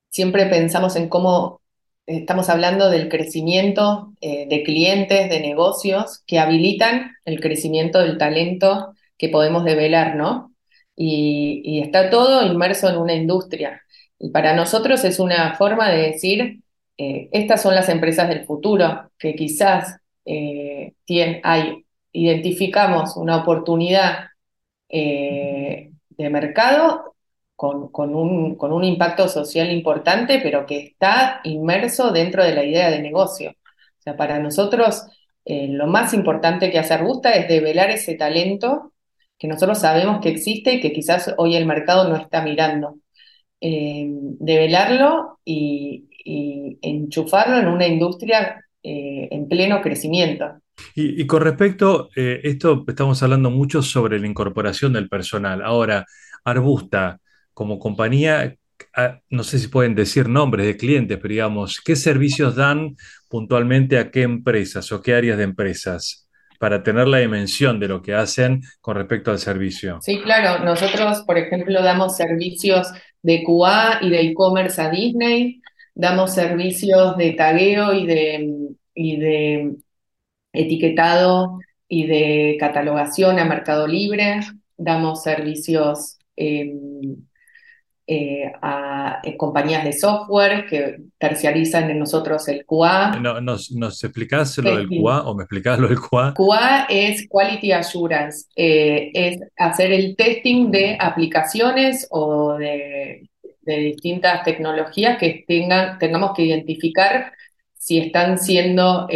siempre 0.08 0.46
pensamos 0.46 0.96
en 0.96 1.10
cómo 1.10 1.60
estamos 2.06 2.48
hablando 2.48 2.88
del 2.88 3.10
crecimiento 3.10 4.14
eh, 4.22 4.46
de 4.48 4.62
clientes, 4.62 5.28
de 5.28 5.40
negocios 5.40 6.22
que 6.26 6.38
habilitan 6.38 7.12
el 7.26 7.38
crecimiento 7.40 7.98
del 7.98 8.16
talento 8.16 8.94
que 9.18 9.28
podemos 9.28 9.64
develar, 9.64 10.16
¿no? 10.16 10.54
Y, 10.94 11.80
está 11.82 12.08
todo 12.08 12.46
inmerso 12.46 12.88
en 12.88 12.96
una 12.96 13.14
industria. 13.14 13.82
Y 14.18 14.30
para 14.30 14.54
nosotros 14.54 15.04
es 15.04 15.18
una 15.18 15.54
forma 15.56 15.90
de 15.90 16.12
decir, 16.12 16.60
eh, 16.98 17.28
estas 17.32 17.62
son 17.62 17.74
las 17.74 17.88
empresas 17.88 18.28
del 18.28 18.46
futuro, 18.46 19.10
que 19.18 19.34
quizás 19.34 19.98
eh, 20.24 20.94
hay, 21.42 21.84
identificamos 22.12 23.16
una 23.16 23.38
oportunidad 23.38 24.28
eh, 24.88 25.90
de 26.10 26.30
mercado 26.30 27.14
con, 27.54 27.90
un, 28.14 28.54
con 28.56 28.72
un 28.72 28.84
impacto 28.84 29.28
social 29.28 29.70
importante, 29.70 30.40
pero 30.42 30.66
que 30.66 30.78
está 30.78 31.40
inmerso 31.44 32.12
dentro 32.12 32.44
de 32.44 32.54
la 32.54 32.64
idea 32.64 32.90
de 32.90 33.00
negocio. 33.00 33.50
O 33.50 34.02
sea, 34.02 34.16
para 34.16 34.38
nosotros 34.38 35.06
lo 35.48 35.86
más 35.86 36.12
importante 36.12 36.72
que 36.72 36.78
hacer 36.78 37.04
gusta 37.04 37.32
es 37.34 37.48
develar 37.48 37.90
ese 37.90 38.16
talento 38.16 38.92
que 39.38 39.48
nosotros 39.48 39.78
sabemos 39.78 40.20
que 40.20 40.30
existe 40.30 40.74
y 40.74 40.80
que 40.80 40.92
quizás 40.92 41.34
hoy 41.38 41.56
el 41.56 41.66
mercado 41.66 42.08
no 42.08 42.16
está 42.16 42.42
mirando. 42.42 42.96
Develarlo 43.60 45.38
y, 45.44 46.08
y 46.26 46.78
enchufarlo 46.82 47.58
en 47.58 47.68
una 47.68 47.86
industria 47.86 48.64
eh, 48.82 49.28
en 49.30 49.48
pleno 49.48 49.80
crecimiento. 49.80 50.60
Y, 50.94 51.26
con 51.26 51.42
respecto, 51.42 52.10
eh, 52.14 52.40
esto 52.44 52.84
estamos 52.86 53.22
hablando 53.22 53.50
mucho 53.50 53.82
sobre 53.82 54.20
la 54.20 54.26
incorporación 54.26 54.92
del 54.92 55.08
personal. 55.08 55.62
Ahora, 55.62 56.04
Arbusta, 56.44 57.18
como 57.54 57.78
compañía, 57.78 58.56
ah, 58.94 59.20
no 59.30 59.42
sé 59.42 59.58
si 59.58 59.68
pueden 59.68 59.94
decir 59.94 60.28
nombres 60.28 60.66
de 60.66 60.76
clientes, 60.76 61.18
pero 61.20 61.32
digamos, 61.32 61.80
¿qué 61.80 61.96
servicios 61.96 62.54
dan 62.56 62.96
puntualmente 63.28 63.98
a 63.98 64.10
qué 64.10 64.22
empresas 64.22 64.92
o 64.92 65.00
qué 65.00 65.14
áreas 65.14 65.38
de 65.38 65.44
empresas? 65.44 66.25
Para 66.58 66.82
tener 66.82 67.08
la 67.08 67.18
dimensión 67.18 67.78
de 67.80 67.88
lo 67.88 68.02
que 68.02 68.14
hacen 68.14 68.62
con 68.80 68.96
respecto 68.96 69.30
al 69.30 69.38
servicio. 69.38 69.98
Sí, 70.02 70.20
claro. 70.22 70.64
Nosotros, 70.64 71.22
por 71.26 71.38
ejemplo, 71.38 71.82
damos 71.82 72.16
servicios 72.16 72.88
de 73.22 73.42
QA 73.44 73.98
y 74.02 74.10
de 74.10 74.20
e-commerce 74.20 74.80
a 74.80 74.90
Disney, 74.90 75.60
Damos 75.98 76.34
servicios 76.34 77.16
de 77.16 77.32
tagueo 77.32 77.94
y 77.94 78.06
de, 78.06 78.68
y 78.94 79.16
de 79.16 79.76
etiquetado 80.52 81.58
y 81.88 82.06
de 82.06 82.58
catalogación 82.60 83.38
a 83.38 83.46
Mercado 83.46 83.86
Libre. 83.86 84.40
Damos 84.76 85.22
servicios 85.22 86.18
em, 86.36 87.16
eh, 88.08 88.52
a, 88.62 89.20
eh, 89.24 89.36
compañías 89.36 89.82
de 89.82 89.92
software 89.92 90.66
que 90.66 90.98
terciarizan 91.18 91.90
en 91.90 91.98
nosotros 91.98 92.46
el 92.46 92.64
QA. 92.64 93.18
No, 93.20 93.40
¿Nos, 93.40 93.72
nos 93.72 94.04
explicás 94.04 94.56
lo 94.58 94.76
del 94.76 94.88
QA 94.88 95.22
o 95.22 95.34
me 95.34 95.42
explicás 95.42 95.80
lo 95.80 95.88
del 95.88 95.98
QA? 95.98 96.32
QA 96.34 96.86
es 96.88 97.26
Quality 97.28 97.72
Assurance, 97.72 98.46
eh, 98.54 99.10
es 99.12 99.40
hacer 99.56 99.92
el 99.92 100.14
testing 100.14 100.70
de 100.70 100.96
aplicaciones 101.00 102.06
o 102.10 102.54
de 102.54 103.28
de 103.62 103.78
distintas 103.78 104.44
tecnologías 104.44 105.18
que 105.18 105.44
tengan, 105.44 105.98
tengamos 105.98 106.34
que 106.36 106.44
identificar 106.44 107.32
si 107.74 107.98
están 107.98 108.38
siendo, 108.38 109.08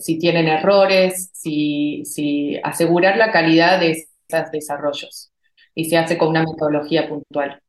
si 0.00 0.18
tienen 0.18 0.48
errores, 0.48 1.30
si, 1.32 2.02
si 2.04 2.58
asegurar 2.64 3.16
la 3.16 3.30
calidad 3.30 3.78
de 3.78 3.92
esos 3.92 4.50
desarrollos. 4.50 5.30
Y 5.76 5.84
se 5.84 5.96
hace 5.96 6.18
con 6.18 6.30
una 6.30 6.42
metodología 6.42 7.08
puntual. 7.08 7.62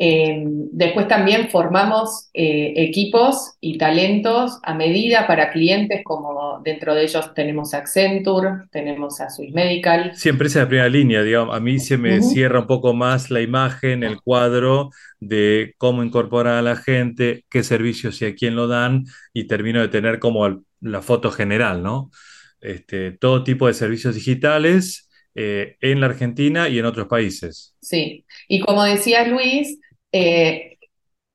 Eh, 0.00 0.44
después 0.70 1.08
también 1.08 1.48
formamos 1.48 2.30
eh, 2.32 2.72
equipos 2.76 3.54
y 3.60 3.78
talentos 3.78 4.60
a 4.62 4.72
medida 4.72 5.26
para 5.26 5.50
clientes, 5.50 6.02
como 6.04 6.60
dentro 6.64 6.94
de 6.94 7.02
ellos 7.02 7.34
tenemos 7.34 7.74
a 7.74 7.78
Accenture, 7.78 8.68
tenemos 8.70 9.20
a 9.20 9.28
Swiss 9.28 9.52
Medical. 9.52 10.12
Sí, 10.14 10.28
empresa 10.28 10.60
de 10.60 10.66
primera 10.66 10.88
línea, 10.88 11.24
digamos. 11.24 11.56
A 11.56 11.58
mí 11.58 11.80
se 11.80 11.98
me 11.98 12.22
cierra 12.22 12.60
un 12.60 12.68
poco 12.68 12.94
más 12.94 13.32
la 13.32 13.40
imagen, 13.40 14.04
el 14.04 14.20
cuadro 14.22 14.90
de 15.18 15.74
cómo 15.78 16.04
incorporar 16.04 16.54
a 16.54 16.62
la 16.62 16.76
gente, 16.76 17.44
qué 17.50 17.64
servicios 17.64 18.22
y 18.22 18.26
a 18.26 18.36
quién 18.36 18.54
lo 18.54 18.68
dan, 18.68 19.04
y 19.32 19.48
termino 19.48 19.80
de 19.80 19.88
tener 19.88 20.20
como 20.20 20.62
la 20.80 21.02
foto 21.02 21.32
general, 21.32 21.82
¿no? 21.82 22.12
Este, 22.60 23.10
todo 23.10 23.42
tipo 23.42 23.66
de 23.66 23.74
servicios 23.74 24.14
digitales 24.14 25.08
eh, 25.34 25.76
en 25.80 26.00
la 26.00 26.06
Argentina 26.06 26.68
y 26.68 26.78
en 26.78 26.84
otros 26.84 27.08
países. 27.08 27.74
Sí, 27.80 28.24
y 28.48 28.60
como 28.60 28.82
decía 28.84 29.26
Luis, 29.26 29.78
eh, 30.12 30.78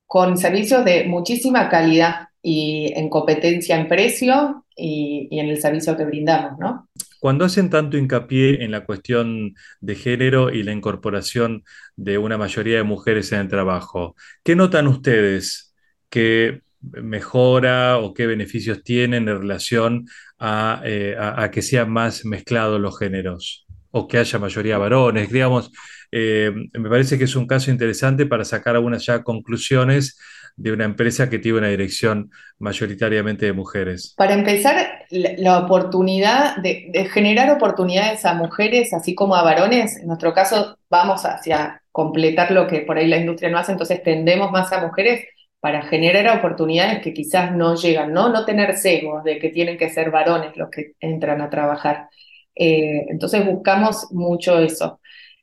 con 0.06 0.38
servicios 0.38 0.86
de 0.86 1.06
muchísima 1.06 1.70
calidad 1.70 2.28
y 2.42 2.92
en 2.96 3.10
competencia 3.10 3.76
en 3.78 3.88
precio 3.88 4.66
y, 4.76 5.28
en 5.32 5.48
el 5.48 5.60
servicio 5.60 5.96
que 5.96 6.06
brindamos, 6.06 6.60
¿no? 6.60 6.90
Cuando 7.20 7.46
hacen 7.46 7.70
tanto 7.70 7.98
hincapié 7.98 8.64
en 8.64 8.72
la 8.72 8.86
cuestión 8.86 9.56
de 9.80 9.96
género 9.96 10.52
y 10.52 10.62
la 10.64 10.74
incorporación 10.74 11.64
de 11.96 12.18
una 12.18 12.38
mayoría 12.38 12.78
de 12.78 12.84
mujeres 12.84 13.32
en 13.32 13.40
el 13.40 13.48
trabajo, 13.48 14.16
¿qué 14.44 14.56
notan 14.56 14.88
ustedes 14.88 15.74
que 16.10 16.62
mejora 16.82 17.98
o 17.98 18.14
qué 18.14 18.28
beneficios 18.28 18.84
tienen 18.84 19.30
en 19.30 19.40
relación 19.40 20.06
a, 20.38 20.82
eh, 20.84 21.16
a 21.18 21.50
que 21.50 21.62
sean 21.62 21.90
más 21.90 22.26
mezclados 22.26 22.82
los 22.82 23.00
géneros 23.00 23.62
o 23.96 24.08
que 24.08 24.18
haya 24.18 24.40
mayoría 24.40 24.78
varones? 24.78 25.32
Digamos, 25.32 25.72
eh, 26.12 26.52
me 26.74 26.90
parece 26.90 27.18
que 27.18 27.26
es 27.26 27.36
un 27.36 27.46
caso 27.46 27.70
interesante 27.70 28.26
para 28.26 28.44
sacar 28.44 28.76
algunas 28.76 29.06
ya 29.06 29.24
conclusiones 29.24 30.18
de 30.56 30.72
una 30.72 30.86
empresa 30.86 31.30
que 31.30 31.40
tiene 31.40 31.60
una 31.60 31.68
dirección 31.68 32.32
mayoritariamente 32.60 33.46
de 33.46 33.54
mujeres. 33.54 34.14
Para 34.18 34.34
empezar, 34.34 35.06
la, 35.10 35.60
oportunidad 35.60 36.58
de, 36.58 37.08
generar 37.12 37.52
oportunidades 37.52 38.26
a 38.26 38.34
mujeres, 38.34 38.94
así 38.94 39.16
como 39.16 39.36
a 39.36 39.44
varones, 39.44 39.98
en 39.98 40.08
nuestro 40.08 40.34
caso 40.34 40.78
vamos 40.90 41.24
hacia 41.26 41.82
completar 41.92 42.52
lo 42.52 42.68
que 42.68 42.82
por 42.82 42.98
ahí 42.98 43.08
la 43.08 43.18
industria 43.18 43.50
no 43.50 43.60
hace, 43.60 43.72
entonces 43.72 44.02
tendemos 44.04 44.52
más 44.52 44.72
a 44.72 44.82
mujeres 44.82 45.26
para 45.60 45.84
generar 45.84 46.38
oportunidades 46.38 47.02
que 47.02 47.14
quizás 47.14 47.56
no 47.56 47.76
llegan, 47.76 48.12
¿no? 48.12 48.30
No 48.30 48.44
tener 48.44 48.76
cegos 48.76 49.24
de 49.24 49.40
que 49.40 49.50
tienen 49.50 49.78
que 49.78 49.90
ser 49.90 50.12
varones 50.12 50.58
los 50.58 50.70
que 50.70 50.94
entran 51.00 51.42
a 51.42 51.50
trabajar. 51.50 52.10
Eh, 52.56 53.06
entonces 53.10 53.46
buscamos 53.46 54.08
mucho 54.12 54.60
eso. 54.60 55.00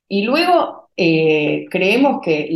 Y 0.08 0.22
luego 0.24 0.90
eh, 0.96 1.66
creemos 1.70 2.20
que 2.22 2.50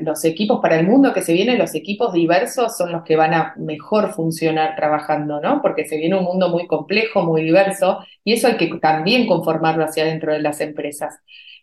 los 0.00 0.24
equipos 0.24 0.60
para 0.60 0.78
el 0.78 0.86
mundo 0.86 1.12
que 1.14 1.22
se 1.22 1.32
viene, 1.32 1.56
los 1.56 1.74
equipos 1.74 2.12
diversos 2.12 2.76
son 2.76 2.92
los 2.92 3.02
que 3.02 3.16
van 3.16 3.34
a 3.34 3.54
mejor 3.56 4.12
funcionar 4.12 4.76
trabajando, 4.76 5.40
¿no? 5.40 5.62
Porque 5.62 5.86
se 5.86 5.96
viene 5.96 6.16
un 6.18 6.24
mundo 6.24 6.48
muy 6.48 6.66
complejo, 6.66 7.22
muy 7.22 7.42
diverso, 7.42 8.00
y 8.24 8.34
eso 8.34 8.48
hay 8.48 8.56
que 8.56 8.66
también 8.78 9.26
conformarlo 9.26 9.84
hacia 9.84 10.04
dentro 10.04 10.32
de 10.32 10.40
las 10.40 10.60
empresas. 10.60 11.18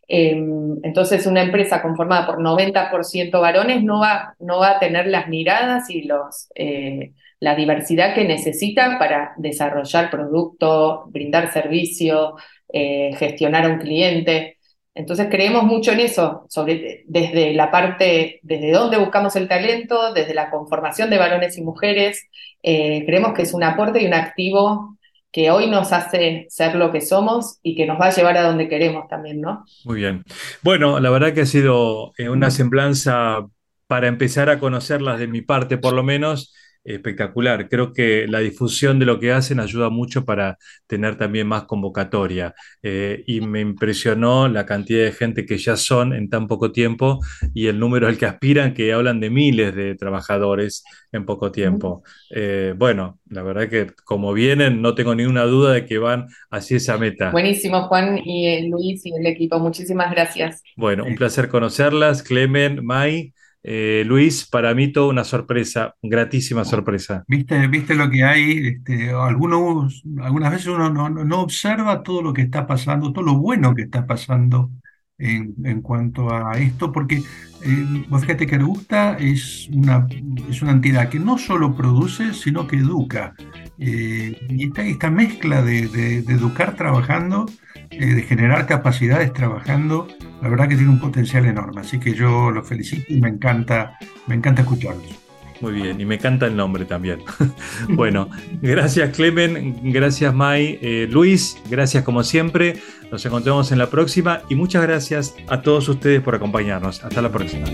Em, 0.07 0.77
entonces, 0.83 1.27
una 1.27 1.43
empresa 1.43 1.81
conformada 1.83 2.25
por 2.25 2.41
90% 2.41 3.41
varones 3.41 3.83
no 3.83 3.99
va, 3.99 4.35
no 4.39 4.57
va 4.59 4.71
a 4.71 4.79
tener 4.79 5.05
las 5.07 5.27
miradas 5.27 5.89
y 5.91 6.03
los, 6.03 6.49
eh, 6.55 7.13
la 7.39 7.55
diversidad 7.55 8.13
que 8.13 8.25
necesita 8.25 8.97
para 8.99 9.33
desarrollar 9.37 10.09
producto, 10.09 11.05
brindar 11.07 11.51
servicio, 11.51 12.35
eh, 12.71 13.11
gestionar 13.17 13.65
a 13.65 13.69
un 13.69 13.79
cliente. 13.79 14.57
Entonces 14.93 15.27
creemos 15.29 15.63
mucho 15.63 15.93
en 15.93 16.01
eso, 16.01 16.45
sobre, 16.49 17.03
desde 17.07 17.53
la 17.53 17.71
parte, 17.71 18.39
desde 18.43 18.71
dónde 18.71 18.97
buscamos 18.97 19.35
el 19.35 19.47
talento, 19.47 20.13
desde 20.13 20.33
la 20.33 20.49
conformación 20.49 21.09
de 21.09 21.17
varones 21.17 21.57
y 21.57 21.61
mujeres. 21.61 22.27
Eh, 22.63 23.03
creemos 23.05 23.33
que 23.33 23.43
es 23.43 23.53
un 23.53 23.63
aporte 23.63 24.01
y 24.01 24.07
un 24.07 24.13
activo 24.13 24.97
que 25.31 25.51
hoy 25.51 25.69
nos 25.69 25.93
hace 25.93 26.47
ser 26.49 26.75
lo 26.75 26.91
que 26.91 27.01
somos 27.01 27.59
y 27.61 27.75
que 27.75 27.85
nos 27.85 27.99
va 27.99 28.07
a 28.07 28.13
llevar 28.13 28.35
a 28.37 28.41
donde 28.41 28.67
queremos 28.67 29.07
también, 29.07 29.39
¿no? 29.39 29.63
Muy 29.85 29.97
bien. 29.97 30.23
Bueno, 30.63 30.99
la 30.99 31.09
verdad 31.11 31.33
que 31.33 31.41
ha 31.41 31.45
sido 31.45 32.13
eh, 32.17 32.29
una 32.29 32.49
semblanza 32.49 33.45
para 33.87 34.07
empezar 34.07 34.49
a 34.49 34.59
conocerlas 34.59 35.19
de 35.19 35.27
mi 35.27 35.41
parte, 35.41 35.77
por 35.77 35.93
lo 35.93 36.03
menos, 36.03 36.53
espectacular. 36.83 37.69
Creo 37.69 37.93
que 37.93 38.25
la 38.27 38.39
difusión 38.39 38.99
de 38.99 39.05
lo 39.05 39.19
que 39.19 39.31
hacen 39.31 39.59
ayuda 39.59 39.89
mucho 39.89 40.25
para 40.25 40.57
tener 40.87 41.17
también 41.17 41.47
más 41.47 41.63
convocatoria. 41.63 42.53
Eh, 42.81 43.23
y 43.27 43.41
me 43.41 43.61
impresionó 43.61 44.47
la 44.47 44.65
cantidad 44.65 45.03
de 45.03 45.11
gente 45.11 45.45
que 45.45 45.57
ya 45.57 45.75
son 45.75 46.13
en 46.13 46.29
tan 46.29 46.47
poco 46.47 46.71
tiempo 46.71 47.19
y 47.53 47.67
el 47.67 47.79
número 47.79 48.07
al 48.07 48.17
que 48.17 48.25
aspiran, 48.25 48.73
que 48.73 48.93
hablan 48.93 49.19
de 49.19 49.29
miles 49.29 49.75
de 49.75 49.95
trabajadores 49.95 50.83
en 51.11 51.25
poco 51.25 51.51
tiempo. 51.51 52.03
Eh, 52.29 52.73
bueno, 52.77 53.19
la 53.29 53.43
verdad 53.43 53.69
que 53.69 53.87
como 54.03 54.33
vienen, 54.33 54.81
no 54.81 54.95
tengo 54.95 55.15
ninguna 55.15 55.43
duda 55.43 55.73
de 55.73 55.85
que 55.85 55.97
van 55.97 56.27
hacia 56.49 56.77
esa 56.77 56.97
meta. 56.97 57.31
Buenísimo, 57.31 57.83
Juan 57.83 58.19
y 58.23 58.47
eh, 58.47 58.67
Luis 58.69 59.05
y 59.05 59.13
el 59.13 59.25
equipo. 59.25 59.59
Muchísimas 59.59 60.11
gracias. 60.11 60.61
Bueno, 60.75 61.03
un 61.05 61.15
placer 61.15 61.49
conocerlas. 61.49 62.23
Clemen, 62.23 62.85
Mai. 62.85 63.33
Eh, 63.61 64.03
Luis, 64.05 64.47
para 64.47 64.73
mí 64.73 64.91
toda 64.91 65.09
una 65.09 65.23
sorpresa, 65.23 65.95
gratísima 66.01 66.63
sorpresa. 66.63 67.23
¿Viste, 67.27 67.67
viste 67.67 67.93
lo 67.95 68.09
que 68.09 68.23
hay? 68.23 68.67
Este, 68.67 69.11
algunos, 69.11 70.01
algunas 70.21 70.51
veces 70.51 70.67
uno 70.67 70.89
no, 70.89 71.41
observa 71.41 72.01
todo 72.01 72.21
lo 72.21 72.33
que 72.33 72.43
está 72.43 72.65
pasando, 72.65 73.11
todo 73.11 73.25
lo 73.25 73.37
bueno 73.37 73.75
que 73.75 73.83
está 73.83 74.07
pasando 74.07 74.71
en, 75.19 75.81
cuanto 75.81 76.33
a 76.33 76.57
esto, 76.57 76.91
porque 76.91 77.21
eh, 77.61 78.05
fíjate 78.21 78.47
que 78.47 78.55
Argusta 78.55 79.17
es 79.19 79.69
una, 79.73 80.07
es 80.49 80.61
una 80.61 80.71
entidad 80.71 81.09
que 81.09 81.19
no 81.19 81.37
solo 81.37 81.75
produce, 81.75 82.33
sino 82.33 82.67
que 82.67 82.77
educa. 82.77 83.35
Eh, 83.77 84.37
y 84.49 84.67
esta, 84.67 84.83
esta, 84.83 85.09
mezcla 85.09 85.61
de, 85.61 86.19
educar 86.19 86.75
trabajando, 86.75 87.45
eh, 87.91 88.05
de 88.05 88.21
generar 88.23 88.65
capacidades 88.65 89.33
trabajando, 89.33 90.07
la 90.41 90.49
verdad 90.49 90.69
que 90.69 90.75
tiene 90.75 90.91
un 90.91 90.99
potencial 90.99 91.45
enorme. 91.45 91.81
Así 91.81 91.99
que 91.99 92.13
yo 92.13 92.51
los 92.51 92.67
felicito 92.67 93.05
y 93.09 93.19
me 93.19 93.29
encanta, 93.29 93.97
me 94.27 94.35
encanta 94.35 94.61
escucharlos. 94.61 95.28
Muy 95.61 95.73
bien, 95.73 95.99
y 95.99 96.05
me 96.05 96.15
encanta 96.15 96.45
el 96.47 96.55
nombre 96.55 96.85
también. 96.85 97.23
bueno, 97.89 98.29
gracias 98.61 99.15
Clemen, 99.15 99.91
gracias 99.91 100.33
Mai, 100.33 100.79
eh, 100.81 101.07
Luis, 101.09 101.57
gracias 101.69 102.03
como 102.03 102.23
siempre. 102.23 102.81
Nos 103.11 103.25
encontramos 103.25 103.71
en 103.71 103.79
la 103.79 103.89
próxima 103.89 104.41
y 104.49 104.55
muchas 104.55 104.83
gracias 104.83 105.35
a 105.47 105.61
todos 105.61 105.89
ustedes 105.89 106.21
por 106.21 106.35
acompañarnos. 106.35 107.03
Hasta 107.03 107.21
la 107.21 107.31
próxima. 107.31 107.65